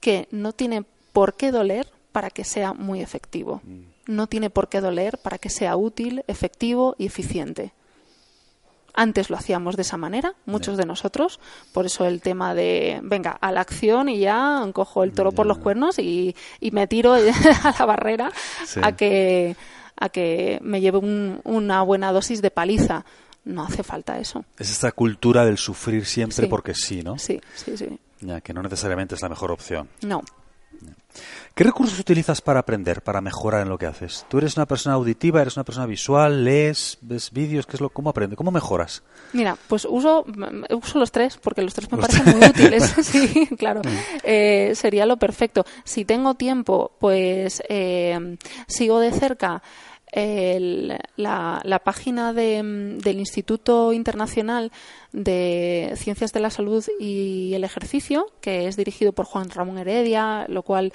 que 0.00 0.28
no 0.30 0.52
tienen 0.52 0.86
por 1.12 1.34
qué 1.34 1.50
doler 1.52 1.86
para 2.12 2.30
que 2.30 2.44
sea 2.44 2.74
muy 2.74 3.00
efectivo. 3.00 3.62
No 4.06 4.26
tiene 4.26 4.50
por 4.50 4.68
qué 4.68 4.80
doler 4.80 5.18
para 5.18 5.38
que 5.38 5.48
sea 5.48 5.76
útil, 5.76 6.24
efectivo 6.26 6.94
y 6.98 7.06
eficiente. 7.06 7.72
Antes 8.94 9.30
lo 9.30 9.36
hacíamos 9.36 9.76
de 9.76 9.82
esa 9.82 9.96
manera, 9.96 10.34
muchos 10.44 10.76
de 10.76 10.84
nosotros, 10.84 11.40
por 11.72 11.86
eso 11.86 12.04
el 12.06 12.20
tema 12.20 12.54
de, 12.54 13.00
venga, 13.02 13.30
a 13.40 13.50
la 13.50 13.62
acción 13.62 14.08
y 14.10 14.18
ya 14.18 14.62
cojo 14.74 15.02
el 15.02 15.12
toro 15.12 15.32
por 15.32 15.46
los 15.46 15.58
cuernos 15.58 15.98
y, 15.98 16.36
y 16.60 16.70
me 16.72 16.86
tiro 16.86 17.14
a 17.64 17.74
la 17.78 17.86
barrera 17.86 18.30
Sí. 18.66 18.80
a, 18.82 18.92
que, 18.92 19.56
a 19.96 20.08
que 20.10 20.58
me 20.62 20.80
lleve 20.80 20.98
un- 20.98 21.40
una 21.44 21.82
buena 21.82 22.12
dosis 22.12 22.42
de 22.42 22.50
paliza. 22.50 23.04
No 23.44 23.64
hace 23.64 23.82
falta 23.82 24.18
eso. 24.20 24.44
Es 24.58 24.70
esta 24.70 24.92
cultura 24.92 25.44
del 25.44 25.58
sufrir 25.58 26.06
siempre 26.06 26.44
Sí. 26.44 26.46
porque 26.46 26.74
sí, 26.74 27.02
¿no? 27.02 27.18
Sí, 27.18 27.40
sí, 27.56 27.76
sí. 27.76 27.98
Ya, 28.20 28.40
que 28.40 28.52
no 28.52 28.62
necesariamente 28.62 29.16
es 29.16 29.22
la 29.22 29.28
mejor 29.28 29.50
opción. 29.50 29.88
No. 30.02 30.22
¿Qué 31.54 31.64
recursos 31.64 31.98
utilizas 31.98 32.40
para 32.40 32.60
aprender, 32.60 33.02
para 33.02 33.20
mejorar 33.20 33.62
en 33.62 33.68
lo 33.68 33.76
que 33.78 33.86
haces? 33.86 34.24
¿Tú 34.28 34.38
eres 34.38 34.56
una 34.56 34.64
persona 34.66 34.94
auditiva, 34.94 35.42
eres 35.42 35.56
una 35.56 35.64
persona 35.64 35.84
visual, 35.86 36.44
lees, 36.44 36.96
ves 37.02 37.30
vídeos? 37.30 37.66
¿Qué 37.66 37.76
es 37.76 37.80
lo, 37.82 37.90
¿Cómo 37.90 38.08
aprendes? 38.10 38.36
¿Cómo 38.38 38.50
mejoras? 38.50 39.02
Mira, 39.34 39.56
pues 39.68 39.84
uso, 39.88 40.24
mm, 40.26 40.74
uso 40.74 40.98
los 40.98 41.12
tres 41.12 41.36
porque 41.36 41.60
los 41.62 41.74
tres 41.74 41.90
me 41.92 41.98
Los 41.98 42.06
parecen 42.08 42.36
muy 42.38 42.48
útiles. 42.48 42.84
sí, 43.02 43.48
claro. 43.58 43.82
Eh, 44.22 44.72
sería 44.74 45.04
lo 45.04 45.18
perfecto. 45.18 45.64
Si 45.84 46.04
tengo 46.06 46.34
tiempo, 46.34 46.92
pues 46.98 47.62
eh, 47.68 48.36
sigo 48.66 48.98
de 49.00 49.12
cerca 49.12 49.62
el- 50.10 50.98
la, 51.16 51.60
la 51.64 51.78
página 51.80 52.32
de, 52.32 52.62
mm, 52.62 52.98
del 52.98 53.18
Instituto 53.18 53.92
Internacional 53.92 54.70
de 55.12 55.92
Ciencias 55.96 56.32
de 56.32 56.40
la 56.40 56.50
Salud 56.50 56.84
y 56.98 57.52
el 57.54 57.64
Ejercicio, 57.64 58.26
que 58.40 58.66
es 58.66 58.76
dirigido 58.76 59.12
por 59.12 59.26
Juan 59.26 59.50
Ramón 59.50 59.78
Heredia, 59.78 60.46
lo 60.48 60.62
cual 60.62 60.92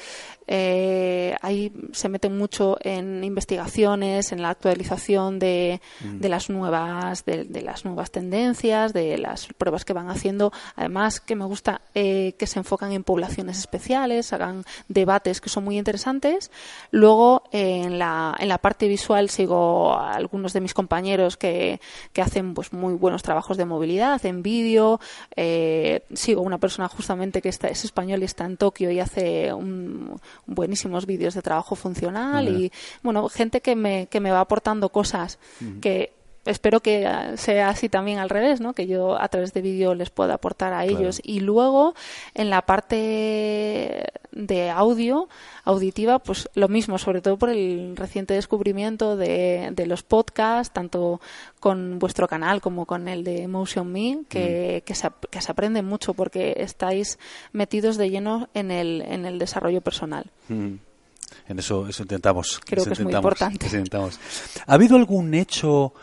eh, 0.48 1.36
ahí 1.42 1.72
se 1.92 2.10
mete 2.10 2.30
mucho 2.30 2.78
en 2.82 3.24
investigaciones, 3.24 4.32
en 4.32 4.42
la 4.42 4.50
actualización 4.50 5.38
de, 5.38 5.82
de 6.02 6.30
las 6.30 6.50
nuevas 6.50 7.26
de, 7.26 7.44
de 7.44 7.62
las 7.62 7.86
nuevas 7.86 8.10
tendencias, 8.10 8.94
de 8.94 9.18
las 9.18 9.48
pruebas 9.58 9.86
que 9.86 9.94
van 9.94 10.10
haciendo. 10.10 10.52
Además, 10.76 11.20
que 11.20 11.36
me 11.36 11.46
gusta 11.46 11.82
eh, 11.94 12.34
que 12.40 12.48
se 12.48 12.60
enfocan 12.60 12.94
en 12.94 13.04
poblaciones 13.04 13.60
especiales, 13.60 14.34
hagan 14.34 14.64
debates 14.88 15.42
que 15.42 15.50
son 15.50 15.64
muy 15.64 15.78
interesantes. 15.78 16.52
Luego, 16.92 17.44
eh, 17.52 17.84
en 17.84 18.00
la, 18.00 18.36
en 18.40 18.48
la 18.48 18.58
parte 18.58 18.88
visual 18.88 19.30
sigo 19.30 19.94
a 19.94 20.14
algunos 20.14 20.54
de 20.54 20.62
mis 20.62 20.74
compañeros 20.74 21.38
que, 21.38 21.80
que 22.14 22.22
hacen 22.22 22.54
pues 22.54 22.74
muy 22.74 22.96
buenos 22.96 23.22
trabajos 23.22 23.58
de 23.58 23.66
movilidad 23.66 24.07
en 24.16 24.42
vídeo. 24.42 25.00
Eh, 25.36 26.02
sigo 26.14 26.42
una 26.42 26.58
persona 26.58 26.88
justamente 26.88 27.42
que 27.42 27.50
está, 27.50 27.68
es 27.68 27.84
español 27.86 28.22
y 28.22 28.26
está 28.26 28.46
en 28.46 28.58
Tokio 28.58 28.90
y 28.92 29.00
hace 29.00 29.54
un- 29.54 30.20
buenísimos 30.46 31.06
vídeos 31.06 31.34
de 31.34 31.42
trabajo 31.42 31.76
funcional 31.76 32.48
y 32.62 32.72
bueno, 33.04 33.28
gente 33.30 33.62
que 33.62 33.76
me, 33.76 34.08
que 34.08 34.20
me 34.20 34.32
va 34.32 34.40
aportando 34.40 34.90
cosas 34.90 35.38
que 35.82 36.12
espero 36.48 36.80
que 36.80 37.08
sea 37.36 37.70
así 37.70 37.90
también 37.90 38.20
al 38.20 38.30
revés, 38.30 38.62
¿no? 38.62 38.74
Que 38.74 38.88
yo 38.88 39.22
a 39.22 39.28
través 39.28 39.54
de 39.54 39.62
vídeo 39.62 39.94
les 39.94 40.10
pueda 40.10 40.34
aportar 40.36 40.74
a 40.74 40.86
ellos. 40.86 41.22
Y 41.24 41.42
luego, 41.42 41.94
en 42.34 42.50
la 42.50 42.62
parte 42.64 44.06
de 44.32 44.70
audio, 44.70 45.28
auditiva, 45.64 46.20
pues 46.20 46.50
lo 46.56 46.68
mismo, 46.68 46.98
sobre 46.98 47.22
todo 47.22 47.38
por 47.38 47.50
el 47.50 47.96
reciente 47.96 48.34
descubrimiento 48.34 49.16
de, 49.18 49.70
de 49.74 49.86
los 49.86 50.04
podcasts, 50.04 50.74
tanto 50.74 51.20
con 51.60 52.00
vuestro 52.00 52.28
canal 52.28 52.62
como 52.62 52.86
con 52.86 53.08
el 53.08 53.24
de 53.24 53.48
Motion 53.48 53.92
Me, 53.92 54.20
que, 54.30 54.84
que, 54.86 54.96
se, 54.96 55.08
ap- 55.08 55.26
que 55.30 55.42
se 55.42 55.52
aprende 55.52 55.82
mucho 55.82 56.14
porque 56.14 56.56
estáis 56.58 57.18
metidos 57.52 57.98
de 57.98 58.10
lleno 58.10 58.50
en 58.54 58.72
el, 58.72 59.02
en 59.02 59.26
el 59.26 59.40
desarrollo 59.40 59.82
personal. 59.82 60.32
En 60.50 61.60
eso, 61.60 61.88
eso 61.88 62.04
intentamos. 62.04 62.60
Creo 62.64 62.82
eso 62.84 62.90
que 62.90 62.94
es 62.94 63.00
muy 63.02 63.14
importante. 63.14 63.66
intentamos. 63.66 64.20
¿Ha 64.66 64.74
habido 64.74 64.96
algún 64.96 65.34
hecho, 65.34 65.94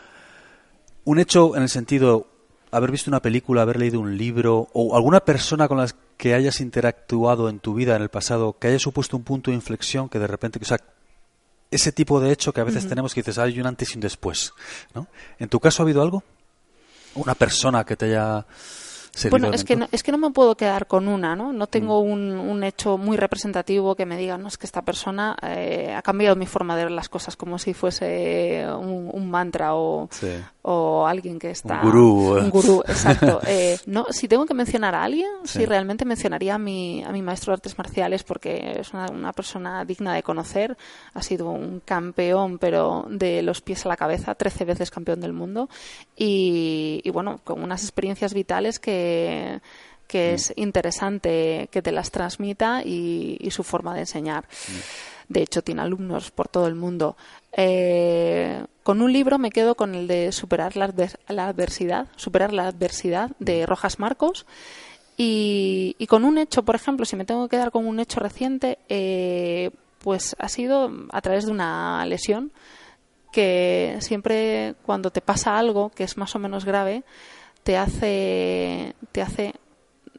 un 1.05 1.19
hecho 1.19 1.55
en 1.55 1.63
el 1.63 1.69
sentido, 1.69 2.27
haber 2.71 2.91
visto 2.91 3.09
una 3.09 3.21
película, 3.21 3.61
haber 3.61 3.79
leído 3.79 3.99
un 3.99 4.17
libro, 4.17 4.67
o 4.73 4.95
alguna 4.95 5.21
persona 5.21 5.67
con 5.67 5.77
la 5.77 5.87
que 6.17 6.33
hayas 6.33 6.59
interactuado 6.59 7.47
en 7.49 7.59
tu 7.59 7.73
vida 7.73 7.95
en 7.95 8.01
el 8.01 8.09
pasado, 8.09 8.57
que 8.59 8.67
haya 8.67 8.79
supuesto 8.79 9.15
un 9.15 9.23
punto 9.23 9.51
de 9.51 9.55
inflexión 9.55 10.09
que 10.09 10.19
de 10.19 10.27
repente, 10.27 10.59
o 10.61 10.65
sea, 10.65 10.79
ese 11.71 11.91
tipo 11.91 12.19
de 12.19 12.31
hecho 12.31 12.53
que 12.53 12.61
a 12.61 12.63
veces 12.63 12.87
tenemos 12.87 13.13
que 13.13 13.21
dices, 13.21 13.37
hay 13.37 13.59
un 13.59 13.67
antes 13.67 13.91
y 13.91 13.95
un 13.95 14.01
después, 14.01 14.53
¿no? 14.93 15.07
¿En 15.39 15.49
tu 15.49 15.59
caso 15.59 15.81
ha 15.81 15.85
habido 15.85 16.01
algo? 16.01 16.23
¿Una 17.15 17.35
persona 17.35 17.85
que 17.85 17.95
te 17.95 18.05
haya 18.05 18.45
Bueno, 19.29 19.51
es 19.53 19.63
que, 19.63 19.75
no, 19.75 19.87
es 19.91 20.03
que 20.03 20.11
no 20.11 20.17
me 20.17 20.29
puedo 20.31 20.55
quedar 20.55 20.87
con 20.87 21.07
una, 21.07 21.35
¿no? 21.35 21.53
No 21.53 21.67
tengo 21.67 22.03
Mm. 22.03 22.11
un, 22.11 22.31
un 22.31 22.63
hecho 22.63 22.97
muy 22.97 23.15
representativo 23.17 23.95
que 23.95 24.05
me 24.05 24.17
diga, 24.17 24.37
no, 24.37 24.47
es 24.47 24.57
que 24.57 24.65
esta 24.65 24.81
persona 24.83 25.37
eh, 25.41 25.93
ha 25.95 26.01
cambiado 26.01 26.35
mi 26.35 26.45
forma 26.45 26.75
de 26.75 26.83
ver 26.83 26.91
las 26.91 27.07
cosas, 27.09 27.35
como 27.35 27.57
si 27.57 27.73
fuese 27.73 28.65
un, 28.67 29.09
un 29.13 29.29
mantra 29.31 29.75
o, 29.75 30.07
Sí. 30.11 30.27
o 30.63 31.07
alguien 31.07 31.39
que 31.39 31.51
está... 31.51 31.81
gurú, 31.81 32.37
eh. 32.37 32.41
Un 32.41 32.49
gurú, 32.49 32.83
exacto. 32.87 33.39
Eh, 33.47 33.77
no, 33.85 34.05
si 34.09 34.27
tengo 34.27 34.45
que 34.45 34.53
mencionar 34.53 34.95
a 34.95 35.03
alguien, 35.03 35.29
sí, 35.45 35.59
Sí. 35.59 35.65
realmente 35.65 36.03
mencionaría 36.05 36.55
a 36.55 36.57
mi, 36.59 37.03
a 37.03 37.11
mi 37.11 37.21
maestro 37.21 37.51
de 37.51 37.55
artes 37.55 37.77
marciales 37.77 38.23
porque 38.23 38.77
es 38.79 38.93
una, 38.93 39.07
una 39.11 39.31
persona 39.33 39.85
digna 39.85 40.13
de 40.13 40.23
conocer. 40.23 40.75
Ha 41.13 41.21
sido 41.21 41.49
un 41.49 41.79
campeón, 41.85 42.57
pero 42.57 43.05
de 43.09 43.41
los 43.43 43.61
pies 43.61 43.85
a 43.85 43.89
la 43.89 43.95
cabeza, 43.97 44.35
13 44.35 44.65
veces 44.65 44.91
campeón 44.91 45.21
del 45.21 45.31
mundo. 45.33 45.69
Y, 46.17 47.01
y 47.03 47.09
bueno, 47.11 47.39
con 47.43 47.61
unas 47.63 47.81
experiencias 47.83 48.33
vitales 48.33 48.79
que 48.79 49.04
que 50.07 50.33
es 50.33 50.53
interesante 50.55 51.67
que 51.71 51.81
te 51.81 51.91
las 51.91 52.11
transmita 52.11 52.81
y, 52.83 53.37
y 53.39 53.51
su 53.51 53.63
forma 53.63 53.93
de 53.93 54.01
enseñar. 54.01 54.45
De 55.27 55.41
hecho, 55.41 55.63
tiene 55.63 55.81
alumnos 55.81 56.29
por 56.29 56.47
todo 56.47 56.67
el 56.67 56.75
mundo. 56.75 57.17
Eh, 57.57 58.63
con 58.83 59.01
un 59.01 59.11
libro 59.11 59.39
me 59.39 59.49
quedo 59.49 59.73
con 59.75 59.95
el 59.95 60.07
de 60.07 60.31
Superar 60.31 60.75
la, 60.77 60.87
adver- 60.89 61.17
la 61.27 61.47
adversidad, 61.47 62.07
Superar 62.15 62.53
la 62.53 62.67
adversidad 62.67 63.31
de 63.39 63.65
Rojas 63.65 63.97
Marcos. 63.97 64.45
Y, 65.17 65.95
y 65.97 66.07
con 66.07 66.25
un 66.25 66.37
hecho, 66.37 66.63
por 66.63 66.75
ejemplo, 66.75 67.05
si 67.05 67.15
me 67.15 67.25
tengo 67.25 67.47
que 67.47 67.55
quedar 67.55 67.71
con 67.71 67.87
un 67.87 67.99
hecho 67.99 68.19
reciente, 68.19 68.77
eh, 68.89 69.71
pues 69.99 70.35
ha 70.37 70.49
sido 70.49 70.91
a 71.11 71.21
través 71.21 71.45
de 71.45 71.51
una 71.51 72.05
lesión 72.05 72.51
que 73.31 73.97
siempre 74.01 74.75
cuando 74.85 75.09
te 75.09 75.21
pasa 75.21 75.57
algo 75.57 75.89
que 75.89 76.03
es 76.03 76.17
más 76.17 76.35
o 76.35 76.39
menos 76.39 76.63
grave, 76.65 77.03
te 77.65 77.77
hace, 77.77 78.93
te 79.11 79.23
hace 79.23 79.55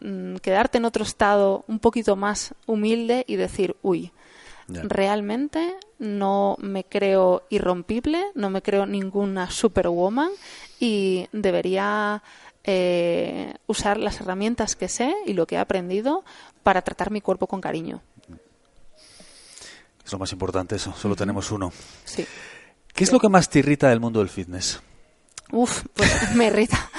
mm, 0.00 0.38
quedarte 0.38 0.78
en 0.78 0.84
otro 0.84 1.04
estado 1.04 1.64
un 1.68 1.78
poquito 1.78 2.16
más 2.16 2.54
humilde 2.66 3.24
y 3.28 3.36
decir, 3.36 3.76
uy, 3.82 4.10
realmente 4.66 5.76
no 6.00 6.56
me 6.58 6.82
creo 6.82 7.44
irrompible, 7.48 8.20
no 8.34 8.50
me 8.50 8.62
creo 8.62 8.84
ninguna 8.84 9.48
superwoman 9.48 10.30
y 10.80 11.28
debería 11.30 12.24
eh, 12.64 13.54
usar 13.68 13.98
las 13.98 14.20
herramientas 14.20 14.74
que 14.74 14.88
sé 14.88 15.14
y 15.24 15.32
lo 15.32 15.46
que 15.46 15.54
he 15.54 15.58
aprendido 15.58 16.24
para 16.64 16.82
tratar 16.82 17.12
mi 17.12 17.20
cuerpo 17.20 17.46
con 17.46 17.60
cariño. 17.60 18.02
Es 20.04 20.12
lo 20.12 20.18
más 20.18 20.32
importante 20.32 20.74
eso, 20.74 20.92
solo 20.94 21.14
tenemos 21.14 21.52
uno. 21.52 21.72
Sí. 22.04 22.26
¿Qué 22.92 23.04
es 23.04 23.12
lo 23.12 23.20
que 23.20 23.28
más 23.28 23.48
te 23.48 23.60
irrita 23.60 23.88
del 23.88 24.00
mundo 24.00 24.18
del 24.18 24.30
fitness? 24.30 24.80
Uf, 25.52 25.84
pues 25.94 26.34
me 26.34 26.46
irrita. 26.46 26.90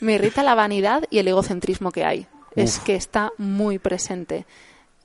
Me 0.00 0.14
irrita 0.14 0.42
la 0.42 0.54
vanidad 0.54 1.04
y 1.10 1.18
el 1.18 1.28
egocentrismo 1.28 1.90
que 1.90 2.04
hay. 2.04 2.26
Es 2.56 2.78
que 2.78 2.94
está 2.94 3.32
muy 3.38 3.78
presente. 3.78 4.46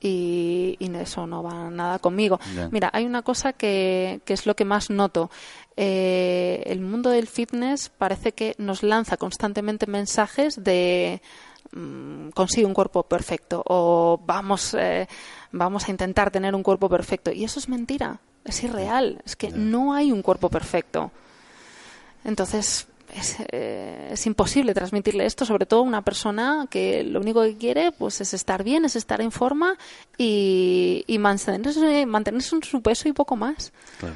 y, 0.00 0.76
y 0.78 0.94
eso 0.96 1.26
no 1.26 1.42
va 1.42 1.68
nada 1.70 1.98
conmigo. 1.98 2.40
Mira, 2.70 2.90
hay 2.92 3.04
una 3.04 3.22
cosa 3.22 3.52
que, 3.52 4.20
que 4.24 4.32
es 4.32 4.46
lo 4.46 4.54
que 4.56 4.64
más 4.64 4.88
noto. 4.90 5.30
Eh, 5.76 6.62
el 6.66 6.80
mundo 6.80 7.10
del 7.10 7.26
fitness 7.26 7.88
parece 7.90 8.32
que 8.32 8.54
nos 8.58 8.82
lanza 8.82 9.16
constantemente 9.16 9.86
mensajes 9.86 10.62
de 10.62 11.22
mm, 11.72 12.30
consigue 12.30 12.66
un 12.66 12.74
cuerpo 12.74 13.02
perfecto 13.04 13.62
o 13.66 14.20
vamos, 14.26 14.74
eh, 14.78 15.08
vamos 15.52 15.88
a 15.88 15.90
intentar 15.90 16.30
tener 16.30 16.54
un 16.54 16.62
cuerpo 16.62 16.88
perfecto. 16.88 17.30
Y 17.30 17.44
eso 17.44 17.58
es 17.58 17.68
mentira, 17.68 18.20
es 18.44 18.62
irreal, 18.64 19.22
es 19.24 19.36
que 19.36 19.50
no 19.50 19.92
hay 19.94 20.12
un 20.12 20.22
cuerpo 20.22 20.48
perfecto. 20.48 21.12
Entonces, 22.24 22.86
es, 23.14 23.36
eh, 23.50 24.10
es 24.12 24.26
imposible 24.26 24.72
transmitirle 24.74 25.26
esto, 25.26 25.44
sobre 25.44 25.66
todo 25.66 25.80
a 25.80 25.84
una 25.84 26.02
persona 26.02 26.66
que 26.70 27.02
lo 27.02 27.20
único 27.20 27.42
que 27.42 27.56
quiere 27.56 27.90
pues 27.92 28.20
es 28.20 28.34
estar 28.34 28.62
bien, 28.62 28.84
es 28.84 28.94
estar 28.96 29.20
en 29.20 29.32
forma 29.32 29.76
y, 30.16 31.04
y 31.08 31.18
mantenerse, 31.18 32.06
mantenerse 32.06 32.54
en 32.56 32.62
su 32.62 32.82
peso 32.82 33.08
y 33.08 33.12
poco 33.12 33.34
más. 33.36 33.72
Claro. 33.98 34.14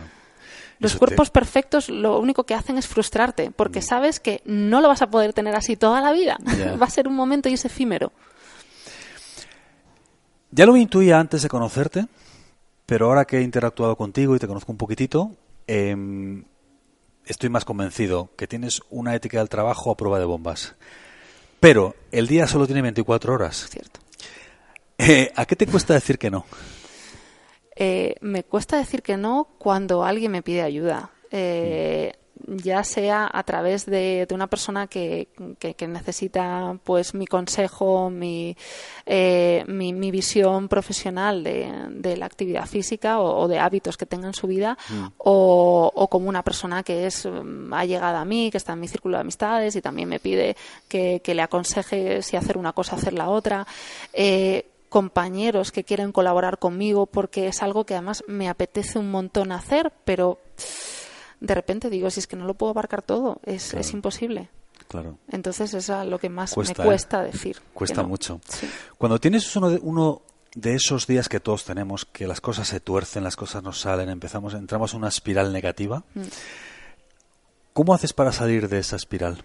Los 0.79 0.93
Eso 0.93 0.99
te- 0.99 1.07
cuerpos 1.07 1.31
perfectos 1.31 1.88
lo 1.88 2.19
único 2.21 2.45
que 2.45 2.55
hacen 2.55 2.77
es 2.79 2.87
frustrarte, 2.87 3.51
porque 3.51 3.81
sabes 3.83 4.21
que 4.21 4.43
no 4.45 4.81
lo 4.81 4.88
vas 4.88 5.03
a 5.03 5.11
poder 5.11 5.33
tener 5.33 5.55
así 5.57 5.77
toda 5.77 6.01
la 6.01 6.12
vida. 6.12 6.37
Va 6.81 6.87
a 6.87 6.90
ser 6.90 7.09
un 7.09 7.14
momento 7.14 7.49
y 7.49 7.55
es 7.55 7.64
efímero. 7.64 8.12
Ya 10.51 10.67
lo 10.67 10.77
intuía 10.77 11.19
antes 11.19 11.43
de 11.43 11.49
conocerte, 11.49 12.07
pero 12.87 13.07
ahora 13.07 13.25
que 13.25 13.38
he 13.38 13.43
interactuado 13.43 13.97
contigo 13.97 14.37
y 14.37 14.38
te 14.38 14.47
conozco 14.47 14.71
un 14.71 14.79
poquitito, 14.79 15.33
em, 15.67 16.45
estoy 17.27 17.49
más 17.49 17.65
convencido 17.65 18.31
que 18.37 18.47
tienes 18.47 18.83
una 18.91 19.15
ética 19.15 19.39
del 19.39 19.49
trabajo 19.49 19.91
a 19.91 19.97
prueba 19.97 20.19
de 20.19 20.25
bombas. 20.25 20.75
Pero 21.61 21.95
el 22.13 22.27
día 22.27 22.47
solo 22.47 22.67
tiene 22.67 22.83
24 22.83 23.35
horas. 23.35 23.69
Cierto. 23.71 24.01
Eh, 24.99 25.33
¿A 25.35 25.47
qué 25.47 25.57
te 25.57 25.67
cuesta 25.67 25.95
decir 25.95 26.19
que 26.19 26.31
no? 26.31 26.45
Eh, 27.77 28.15
me 28.21 28.45
cuesta 28.45 28.77
decir 28.77 29.03
que 29.03 29.17
no 29.17 29.49
cuando 29.59 30.05
alguien 30.05 30.33
me 30.33 30.43
pide 30.43 30.63
ayuda. 30.63 31.11
Eh, 31.31 32.13
ya 32.46 32.85
sea 32.85 33.28
a 33.33 33.42
través 33.42 33.87
de, 33.87 34.26
de 34.28 34.35
una 34.35 34.46
persona 34.46 34.87
que, 34.87 35.28
que- 35.59 35.74
que 35.74 35.88
necesita 35.88 36.76
pues 36.85 37.14
mi 37.14 37.26
consejo, 37.26 38.11
mi, 38.11 38.57
eh, 39.07 39.64
mi, 39.66 39.92
mi 39.92 40.11
visión 40.11 40.68
profesional 40.68 41.42
de, 41.42 41.70
de 41.90 42.16
la 42.16 42.26
actividad 42.26 42.66
física 42.66 43.18
o, 43.20 43.42
o 43.44 43.48
de 43.48 43.59
hábitos 43.59 43.96
que 43.96 44.07
tenga 44.07 44.26
en 44.26 44.35
su 44.35 44.46
vida, 44.46 44.76
o, 45.18 45.90
o 45.94 46.09
como 46.09 46.28
una 46.28 46.42
persona 46.42 46.83
que 46.83 47.07
es 47.07 47.26
mm, 47.26 47.72
allegada 47.72 48.20
a 48.20 48.24
mí, 48.24 48.50
que 48.50 48.59
está 48.59 48.74
en 48.74 48.80
mi 48.80 48.88
círculo 48.88 49.16
de 49.16 49.22
amistades 49.22 49.74
y 49.76 49.83
también 49.83 50.09
me 50.09 50.20
pide 50.20 50.57
que, 50.88 51.20
que 51.24 51.35
le 51.35 51.42
aconseje 51.42 52.22
si 52.22 52.37
hacer 52.37 52.59
una 52.59 52.72
cosa, 52.72 52.96
hacer 52.96 53.12
la 53.14 53.28
otra. 53.28 53.66
Eh, 54.12 54.66
compañeros 54.90 55.72
que 55.72 55.83
quieren 55.83 56.12
colaborar 56.12 56.59
conmigo 56.59 57.07
porque 57.07 57.48
es 57.48 57.62
algo 57.64 57.85
que 57.85 57.94
además 57.94 58.22
me 58.28 58.48
apetece 58.48 59.00
un 59.00 59.11
montón 59.11 59.50
hacer, 59.50 59.92
pero 60.04 60.38
de 61.44 61.54
repente 61.54 61.90
digo, 61.90 62.11
si 62.11 62.20
es 62.20 62.26
que 62.26 62.37
no 62.37 62.44
lo 62.46 62.54
puedo 62.54 62.70
abarcar 62.70 63.02
todo, 63.02 63.40
es, 63.44 63.68
Claro. 63.70 63.80
es 63.80 63.92
imposible. 63.92 64.48
Claro. 64.88 65.18
Entonces 65.30 65.72
es 65.74 65.90
a 65.90 66.04
lo 66.04 66.18
que 66.18 66.28
más 66.28 66.52
Cuesta, 66.52 66.83
me 66.83 66.85
¿eh? 66.85 66.87
cuesta 66.88 67.22
decir. 67.22 67.57
que 67.57 67.62
Cuesta 67.74 68.02
no. 68.02 68.09
mucho. 68.09 68.40
Sí. 68.48 68.68
Cuando 68.98 69.18
tienes 69.18 69.54
uno 69.57 69.70
de, 69.70 69.78
uno 69.83 70.22
de 70.54 70.74
esos 70.74 71.07
días 71.07 71.28
que 71.28 71.40
todos 71.40 71.64
tenemos, 71.64 72.04
que 72.04 72.26
las 72.26 72.40
cosas 72.40 72.68
se 72.68 72.80
tuercen, 72.80 73.24
las 73.24 73.37
cosas 73.37 73.62
nos 73.62 73.80
salen, 73.80 74.09
empezamos, 74.09 74.54
entramos 74.54 74.92
en 74.92 74.98
una 74.98 75.09
espiral 75.09 75.52
negativa, 75.52 76.02
Mm. 76.14 76.22
¿cómo 77.72 77.94
haces 77.94 78.12
para 78.12 78.33
salir 78.33 78.68
de 78.68 78.78
esa 78.78 78.96
espiral? 78.96 79.42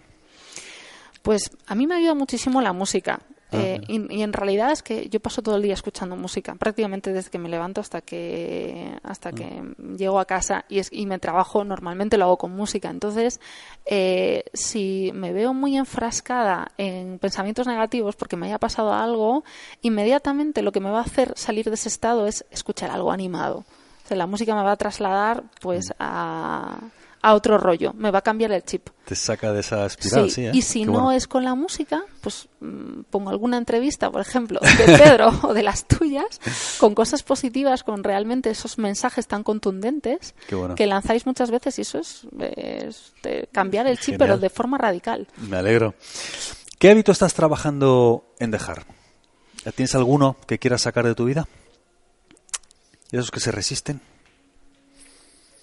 Pues 1.22 1.52
a 1.68 1.76
mí 1.76 1.88
me 1.88 1.96
ayuda 1.96 2.14
muchísimo 2.14 2.62
la 2.62 2.74
música. 2.74 3.20
Ah, 3.52 3.58
Eh, 3.58 3.82
y, 3.88 4.18
y 4.18 4.22
en 4.22 4.32
realidad 4.32 4.72
es 4.72 4.84
que 4.84 5.10
yo 5.10 5.20
paso 5.20 5.42
todo 5.42 5.56
el 5.56 5.64
día 5.64 5.74
escuchando 5.74 6.16
música, 6.16 6.54
prácticamente 6.56 7.12
desde 7.12 7.32
que 7.32 7.40
me 7.40 7.50
levanto 7.50 7.82
hasta 7.82 8.02
que 8.02 8.92
hasta 9.02 9.32
que 9.32 9.64
llego 9.98 10.20
a 10.20 10.26
casa 10.26 10.66
y, 10.70 10.78
es, 10.80 10.90
y 10.92 11.08
me 11.08 11.18
trabajo 11.18 11.64
normalmente 11.64 12.18
lo 12.18 12.26
hago 12.26 12.38
con 12.38 12.52
música. 12.56 12.90
Entonces, 12.92 13.40
eh, 13.86 14.44
si 14.54 15.12
me 15.16 15.34
veo 15.34 15.54
muy 15.54 15.78
enfrascada 15.78 16.72
en 16.78 17.18
pensamientos 17.18 17.66
negativos 17.66 18.16
porque 18.16 18.36
me 18.36 18.46
haya 18.46 18.60
pasado 18.60 18.94
algo, 18.94 19.44
inmediatamente 19.82 20.62
lo 20.62 20.72
que 20.72 20.80
me 20.80 20.92
va 20.92 21.00
a 21.00 21.04
hacer 21.04 21.34
salir 21.36 21.66
de 21.66 21.74
ese 21.74 21.90
estado 21.90 22.28
es 22.28 22.46
escuchar 22.52 22.92
algo 22.92 23.12
animado. 23.12 23.66
O 24.06 24.08
sea, 24.08 24.18
la 24.18 24.28
música 24.28 24.56
me 24.56 24.64
va 24.64 24.74
a 24.74 24.78
trasladar 24.78 25.44
pues 25.60 25.94
a, 26.00 26.78
a 27.22 27.34
otro 27.34 27.58
rollo, 27.58 27.94
me 27.94 28.12
va 28.12 28.20
a 28.20 28.22
cambiar 28.22 28.52
el 28.52 28.64
chip. 28.64 28.90
Te 29.06 29.16
saca 29.16 29.52
de 29.52 29.60
esa 29.60 29.86
espiral, 29.86 30.30
sí. 30.32 30.46
¿eh? 30.46 30.52
Y 30.54 30.62
si 30.62 30.80
Qué 30.82 30.86
no 30.86 30.92
bueno. 30.94 31.12
es 31.12 31.28
con 31.28 31.44
la 31.44 31.54
música, 31.56 32.04
pues 32.22 32.48
mm, 32.62 33.02
pongo 33.10 33.30
alguna 33.30 33.58
entrevista, 33.58 34.10
por 34.10 34.22
ejemplo, 34.22 34.60
de 34.62 34.98
Pedro 34.98 35.32
o 35.44 35.54
de 35.54 35.64
las 35.64 35.86
tuyas, 35.86 36.40
con 36.80 36.96
cosas 36.96 37.24
positivas, 37.24 37.84
con 37.84 38.04
realmente 38.04 38.50
esos 38.50 38.78
mensajes 38.78 39.28
tan 39.28 39.44
contundentes 39.44 40.34
bueno. 40.52 40.76
que 40.76 40.88
lanzáis 40.88 41.26
muchas 41.26 41.52
veces 41.52 41.78
y 41.80 41.82
eso 41.82 42.00
es, 42.00 42.26
cambiar 43.52 43.88
el 43.88 43.98
chip, 43.98 44.14
Genial. 44.14 44.20
pero 44.20 44.38
de 44.38 44.50
forma 44.50 44.78
radical. 44.78 45.28
Me 45.38 45.58
alegro. 45.58 45.96
¿Qué 46.78 46.90
hábito 46.90 47.12
estás 47.12 47.34
trabajando 47.34 48.24
en 48.40 48.52
dejar? 48.52 48.86
¿Tienes 49.76 49.94
alguno 49.96 50.38
que 50.48 50.58
quieras 50.58 50.84
sacar 50.84 51.06
de 51.06 51.16
tu 51.16 51.26
vida? 51.26 51.48
¿De 53.12 53.18
esos 53.18 53.32
que 53.32 53.42
se 53.42 53.52
resisten? 53.52 54.00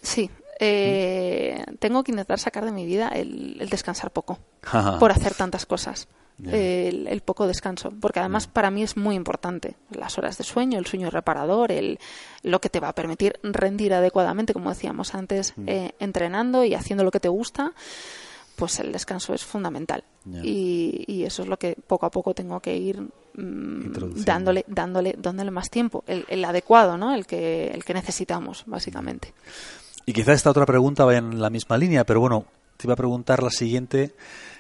Sí. 0.03 0.31
Eh, 0.59 1.65
tengo 1.79 2.03
que 2.03 2.13
intentar 2.13 2.39
sacar 2.39 2.65
de 2.65 2.73
mi 2.73 2.87
vida 2.87 3.09
el, 3.09 3.57
el 3.61 3.69
descansar 3.69 4.11
poco 4.11 4.39
por 4.99 5.11
hacer 5.11 5.35
tantas 5.35 5.67
cosas. 5.67 6.09
El, 6.45 7.07
el 7.07 7.23
poco 7.23 7.47
descanso, 7.47 7.95
porque 7.99 8.21
además 8.21 8.47
para 8.47 8.71
mí 8.71 8.83
es 8.83 8.99
muy 8.99 9.15
importante 9.15 9.75
las 9.91 10.19
horas 10.19 10.37
de 10.37 10.45
sueño, 10.45 10.79
el 10.79 10.85
sueño 10.85 11.09
reparador, 11.09 11.73
el, 11.73 11.99
lo 12.43 12.61
que 12.61 12.69
te 12.69 12.79
va 12.79 12.91
a 12.91 12.95
permitir 12.95 13.41
rendir 13.43 13.95
adecuadamente, 13.95 14.53
como 14.53 14.69
decíamos 14.69 15.15
antes, 15.15 15.55
eh, 15.67 15.93
entrenando 15.99 16.63
y 16.63 16.75
haciendo 16.75 17.05
lo 17.05 17.11
que 17.11 17.21
te 17.21 17.31
gusta, 17.31 17.73
pues 18.55 18.81
el 18.81 18.93
descanso 18.93 19.33
es 19.33 19.45
fundamental. 19.45 20.05
Y, 20.43 21.05
y 21.07 21.25
eso 21.25 21.43
es 21.43 21.49
lo 21.49 21.59
que 21.59 21.75
poco 21.87 22.05
a 22.05 22.11
poco 22.11 22.35
tengo 22.35 22.61
que 22.61 22.77
ir 22.77 23.01
mm, 23.01 24.25
dándole, 24.25 24.65
dándole, 24.69 25.15
dándole 25.17 25.51
más 25.51 25.71
tiempo, 25.71 26.05
el, 26.07 26.27
el 26.29 26.45
adecuado, 26.45 26.99
¿no? 26.99 27.15
El 27.15 27.27
que, 27.27 27.69
el 27.69 27.83
que 27.83 27.95
necesitamos, 27.95 28.65
básicamente. 28.67 29.33
Y 30.07 30.13
quizá 30.13 30.33
esta 30.33 30.51
otra 30.51 30.65
pregunta 30.67 31.05
vaya 31.05 31.19
en 31.19 31.41
la 31.41 31.51
misma 31.51 31.77
línea, 31.77 32.05
pero 32.05 32.21
bueno, 32.21 32.47
te 32.77 32.87
iba 32.87 32.95
a 32.95 32.97
preguntar 32.97 33.43
la 33.43 33.51
siguiente. 33.51 34.15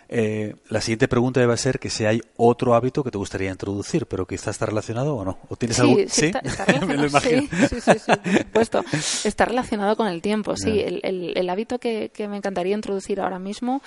eh, 0.09 0.54
la 0.68 0.80
siguiente 0.80 1.09
pregunta 1.09 1.40
debe 1.40 1.56
ser 1.56 1.78
que 1.80 1.90
si 1.90 2.04
hay 2.04 2.20
otro 2.37 2.74
hábito 2.74 3.02
que 3.04 3.11
te 3.11 3.18
gustaría 3.18 3.50
introducir, 3.50 4.06
pero 4.06 4.26
quizá 4.26 4.50
está 4.50 4.66
relacionado 4.66 5.14
o 5.16 5.24
no. 5.24 5.38
¿O 5.48 5.56
tienes 5.56 5.76
Sí, 5.76 5.82
algún? 5.82 6.09
sí, 6.09 6.26
está, 6.26 6.38
está 6.40 6.64
Me 6.87 6.96
lo 6.96 7.06
relacionado, 7.06 7.06
imagino. 7.06 7.42
sí, 7.68 7.80
sí, 7.80 7.80
sí, 7.80 7.98
sí, 7.98 8.12
por 8.22 8.32
supuesto. 8.38 8.85
Está 9.24 9.44
relacionado 9.46 9.96
con 9.96 10.06
el 10.09 10.20
tiempo, 10.22 10.56
sí. 10.56 10.76
Ya. 10.76 10.82
El, 10.85 11.00
el- 11.04 11.32
el 11.37 11.50
hábito 11.50 11.78
que, 11.78 12.11
que 12.14 12.26
me 12.28 12.37
encantaría 12.37 12.74
introducir 12.74 13.20
ahora 13.20 13.38
mismo 13.38 13.82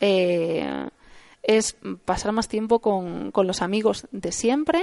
eh, 0.00 0.88
es 1.42 1.76
pasar 2.04 2.32
más 2.32 2.48
tiempo 2.48 2.80
con, 2.80 3.30
con 3.32 3.46
los 3.46 3.62
amigos 3.62 4.06
de 4.10 4.32
siempre 4.32 4.82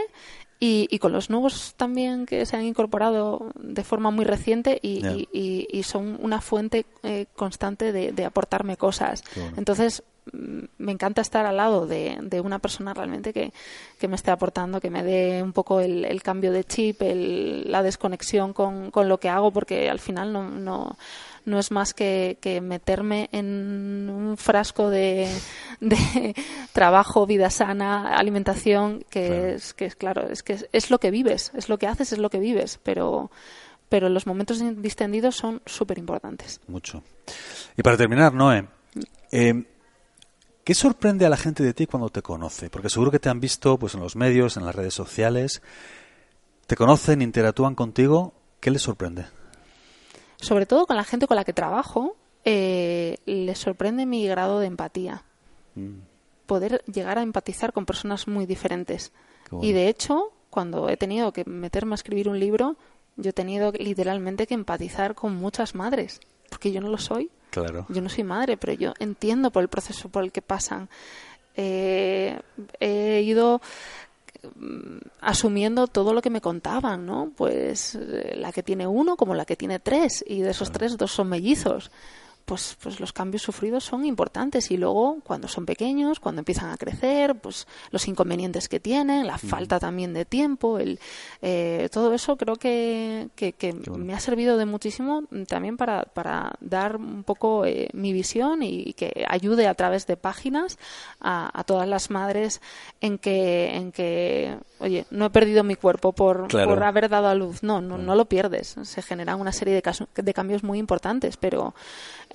y, 0.60 0.88
y 0.90 1.00
con 1.00 1.12
los 1.12 1.30
nuevos 1.30 1.74
también 1.76 2.26
que 2.26 2.46
se 2.46 2.56
han 2.56 2.64
incorporado 2.64 3.52
de 3.56 3.84
forma 3.84 4.10
muy 4.12 4.24
reciente 4.26 4.80
y, 4.82 5.02
Ya. 5.02 5.12
y- 5.12 5.68
y- 5.72 5.84
son 5.84 6.18
una 6.22 6.40
fuente 6.42 6.86
eh, 7.04 7.26
constante 7.36 7.92
de, 7.92 8.12
de 8.14 8.26
aportarme 8.26 8.78
cosas. 8.78 9.24
Bueno. 9.36 9.54
Entonces, 9.58 10.04
mm, 10.32 10.60
me 10.78 10.92
encanta 10.94 11.22
estar 11.22 11.46
al 11.46 11.58
lado 11.58 11.86
de, 11.88 12.18
de 12.22 12.40
una 12.42 12.60
persona 12.60 12.94
realmente 12.94 13.34
que, 13.34 13.52
que 14.00 14.08
me 14.08 14.16
esté 14.16 14.32
aportando, 14.32 14.80
que 14.80 14.90
me 14.90 15.04
dé 15.04 15.44
un 15.44 15.52
poco 15.52 15.82
el, 15.82 16.06
el 16.06 16.24
cambio 16.24 16.52
de 16.54 16.64
chip, 16.64 17.02
el- 17.02 17.70
la 17.70 17.84
desconexión 17.84 18.54
con, 18.54 18.92
con 18.92 19.10
lo 19.10 19.20
que 19.20 19.30
hago, 19.30 19.52
porque 19.52 19.90
al 19.90 20.00
final 20.00 20.32
no, 20.32 20.50
no, 20.50 20.98
no 21.46 21.60
es 21.60 21.72
más 21.72 21.94
que, 21.94 22.38
que 22.42 22.60
meterme 22.62 23.30
en 23.32 24.10
un 24.10 24.38
frasco 24.38 24.90
de, 24.90 25.30
de 25.80 26.36
trabajo, 26.74 27.26
vida 27.26 27.50
sana, 27.50 28.16
alimentación, 28.16 29.04
que 29.10 29.28
Claro. 29.28 29.46
es 29.48 29.74
que 29.74 29.86
es 29.86 29.96
claro, 29.96 30.30
es 30.30 30.44
que 30.44 30.54
es, 30.54 30.68
es 30.72 30.92
lo 30.92 31.00
que 31.00 31.12
vives, 31.12 31.52
es 31.56 31.70
lo 31.70 31.78
que 31.78 31.88
haces, 31.88 32.12
es 32.12 32.20
lo 32.20 32.30
que 32.30 32.40
vives, 32.40 32.80
pero 32.84 33.32
pero 33.88 34.10
los 34.10 34.26
momentos 34.26 34.60
distendidos 34.82 35.36
son 35.36 35.62
súper 35.66 36.00
importantes. 36.00 36.60
Mucho. 36.68 37.04
Y 37.78 37.84
para 37.84 37.96
terminar, 37.96 38.34
Noé, 38.34 38.68
eh, 39.32 39.64
¿qué 40.64 40.74
sorprende 40.74 41.26
a 41.26 41.30
la 41.30 41.38
gente 41.38 41.64
de 41.64 41.74
ti 41.76 41.86
cuando 41.86 42.10
te 42.10 42.24
conoce? 42.24 42.72
Porque 42.72 42.90
seguro 42.90 43.12
que 43.12 43.20
te 43.20 43.30
han 43.30 43.40
visto 43.40 43.78
pues, 43.78 43.94
en 43.94 44.00
los 44.02 44.16
medios, 44.16 44.58
en 44.58 44.66
las 44.66 44.74
redes 44.76 44.96
sociales. 44.96 45.62
¿Te 46.66 46.76
conocen, 46.76 47.22
interactúan 47.22 47.76
contigo? 47.76 48.34
¿Qué 48.60 48.72
les 48.72 48.82
sorprende? 48.82 49.26
Sobre 50.46 50.68
todo 50.68 50.86
con 50.86 50.96
la 50.96 51.04
gente 51.04 51.26
con 51.28 51.36
la 51.36 51.44
que 51.44 51.54
trabajo, 51.54 52.16
eh, 52.44 53.18
les 53.26 53.58
sorprende 53.58 54.06
mi 54.06 54.28
grado 54.28 54.60
de 54.60 54.68
empatía. 54.68 55.24
Mm, 55.74 56.00
Poder 56.46 56.84
llegar 56.86 57.18
a 57.18 57.24
empatizar 57.24 57.74
con 57.74 57.88
personas 57.88 58.28
muy 58.28 58.46
diferentes. 58.46 59.12
Bueno. 59.50 59.66
Y 59.68 59.74
de 59.74 59.88
hecho, 59.88 60.32
cuando 60.52 60.90
he 60.90 60.98
tenido 60.98 61.34
que 61.34 61.44
meterme 61.46 61.94
a 61.94 61.96
escribir 61.96 62.30
un 62.30 62.40
libro, 62.40 62.76
yo 63.18 63.32
he 63.32 63.34
tenido 63.34 63.72
literalmente 63.72 64.46
que 64.46 64.54
empatizar 64.54 65.16
con 65.16 65.36
muchas 65.36 65.74
madres, 65.74 66.20
porque 66.50 66.72
yo 66.72 66.82
no 66.82 66.90
lo 66.90 67.00
soy. 67.00 67.32
Claro. 67.50 67.88
Yo 67.90 68.02
no 68.04 68.10
soy 68.10 68.24
madre, 68.24 68.58
pero 68.58 68.74
yo 68.74 68.94
entiendo 69.00 69.50
por 69.50 69.64
el 69.64 69.70
proceso 69.70 70.10
por 70.10 70.24
el 70.24 70.32
que 70.32 70.44
pasan. 70.44 70.88
Eh, 71.56 72.40
he 72.80 73.22
ido 73.22 73.62
asumiendo 75.22 75.88
todo 75.88 76.14
lo 76.14 76.22
que 76.22 76.30
me 76.30 76.42
contaban, 76.42 77.06
¿no? 77.06 77.32
Pues 77.36 77.96
eh, 77.96 78.36
la 78.38 78.52
que 78.52 78.64
tiene 78.64 78.88
uno 78.88 79.16
como 79.16 79.36
la 79.36 79.46
que 79.46 79.56
tiene 79.56 79.80
tres 79.80 80.24
y 80.28 80.42
de 80.42 80.52
esos 80.52 80.72
tres 80.72 80.98
dos 80.98 81.12
son 81.12 81.30
mellizos 81.30 81.92
pues, 82.46 82.78
pues 82.82 83.00
los 83.00 83.12
cambios 83.12 83.42
sufridos 83.42 83.84
son 83.84 84.06
importantes 84.06 84.70
y 84.70 84.78
luego 84.78 85.18
cuando 85.24 85.48
son 85.48 85.66
pequeños, 85.66 86.20
cuando 86.20 86.42
empiezan 86.42 86.70
a 86.70 86.78
crecer, 86.78 87.36
pues 87.36 87.68
los 87.90 88.08
inconvenientes 88.08 88.70
que 88.70 88.80
tienen, 88.80 89.26
la 89.26 89.38
falta 89.38 89.80
también 89.80 90.14
de 90.14 90.26
tiempo, 90.26 90.78
el, 90.78 91.00
eh, 91.42 91.90
todo 91.92 92.14
eso 92.14 92.38
creo 92.38 92.56
que, 92.56 93.30
que, 93.36 93.54
me 93.98 94.14
ha 94.14 94.20
servido 94.20 94.58
de 94.58 94.66
muchísimo 94.66 95.24
también 95.48 95.76
para, 95.76 96.04
para 96.04 96.54
dar 96.62 96.98
un 96.98 97.24
poco 97.24 97.66
eh, 97.66 97.90
mi 97.94 98.14
visión 98.14 98.62
y, 98.62 98.94
que 98.94 99.26
ayude 99.28 99.68
a 99.68 99.74
través 99.74 100.06
de 100.06 100.16
páginas 100.16 100.78
a, 101.20 101.64
todas 101.66 101.88
las 101.88 102.12
madres 102.12 102.62
en 103.02 103.18
que, 103.18 103.76
en 103.76 103.92
que, 103.92 104.58
oye, 104.80 105.06
no 105.10 105.26
he 105.26 105.30
perdido 105.32 105.64
mi 105.64 105.76
cuerpo 105.76 106.14
por, 106.14 106.48
por 106.48 106.84
haber 106.84 107.10
dado 107.10 107.28
a 107.28 107.36
luz. 107.36 107.64
No, 107.64 107.82
no, 107.82 107.98
no 107.98 108.16
lo 108.16 108.26
pierdes. 108.26 108.76
Se 108.84 109.02
generan 109.02 109.42
una 109.42 109.52
serie 109.52 109.74
de, 109.74 109.84
de 110.22 110.34
cambios 110.34 110.64
muy 110.64 110.78
importantes, 110.78 111.38
pero 111.38 111.74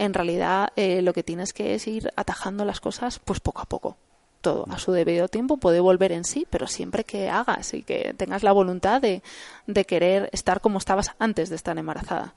en 0.00 0.14
realidad 0.14 0.70
eh, 0.76 1.02
lo 1.02 1.12
que 1.12 1.22
tienes 1.22 1.52
que 1.52 1.74
es 1.74 1.86
ir 1.86 2.10
atajando 2.16 2.64
las 2.64 2.80
cosas 2.80 3.20
pues 3.22 3.38
poco 3.38 3.60
a 3.60 3.66
poco. 3.66 3.98
Todo 4.40 4.64
a 4.70 4.78
su 4.78 4.92
debido 4.92 5.28
tiempo 5.28 5.58
puede 5.58 5.80
volver 5.80 6.12
en 6.12 6.24
sí, 6.24 6.46
pero 6.48 6.66
siempre 6.66 7.04
que 7.04 7.28
hagas 7.28 7.74
y 7.74 7.82
que 7.82 8.14
tengas 8.16 8.42
la 8.42 8.52
voluntad 8.52 9.02
de, 9.02 9.22
de 9.66 9.84
querer 9.84 10.30
estar 10.32 10.62
como 10.62 10.78
estabas 10.78 11.10
antes 11.18 11.50
de 11.50 11.56
estar 11.56 11.76
embarazada. 11.76 12.32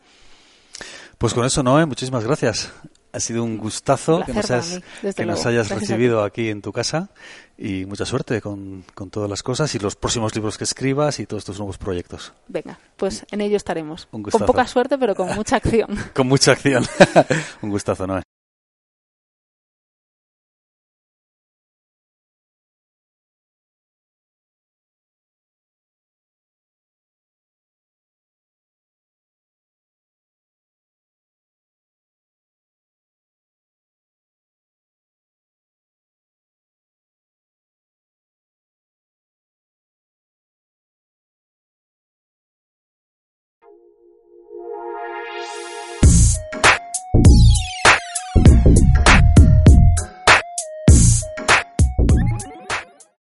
Pues 1.18 1.34
con 1.34 1.46
eso, 1.46 1.64
Noé, 1.64 1.86
muchísimas 1.86 2.26
gracias. 2.26 2.70
Ha 3.14 3.20
sido 3.20 3.44
un 3.44 3.58
gustazo 3.58 4.24
que, 4.26 4.34
nos, 4.34 4.48
que 5.16 5.26
nos, 5.26 5.46
hayas 5.46 5.70
recibido 5.70 6.24
aquí 6.24 6.50
en 6.50 6.62
tu 6.64 6.72
casa 6.72 7.10
y 7.58 7.86
mucha 7.86 8.06
suerte 8.06 8.42
con, 8.42 8.84
con, 8.96 9.12
todas 9.12 9.30
las 9.30 9.44
cosas 9.44 9.74
y 9.76 9.80
los 9.80 9.96
próximos 9.96 10.34
libros 10.34 10.58
que 10.58 10.64
escribas 10.64 11.20
y 11.20 11.28
todos 11.28 11.42
estos 11.42 11.60
nuevos 11.60 11.78
proyectos. 11.78 12.34
Venga, 12.48 12.80
pues 12.98 13.26
en 13.30 13.42
ello 13.42 13.56
estaremos. 13.58 14.08
con 14.08 14.24
poca 14.24 14.66
suerte, 14.66 14.98
pero 14.98 15.14
con 15.14 15.34
mucha 15.36 15.58
acción. 15.58 15.90
con 16.14 16.28
mucha 16.28 16.54
acción. 16.54 16.84
un 17.62 17.70
gustazo, 17.70 18.08
Noé. 18.08 18.24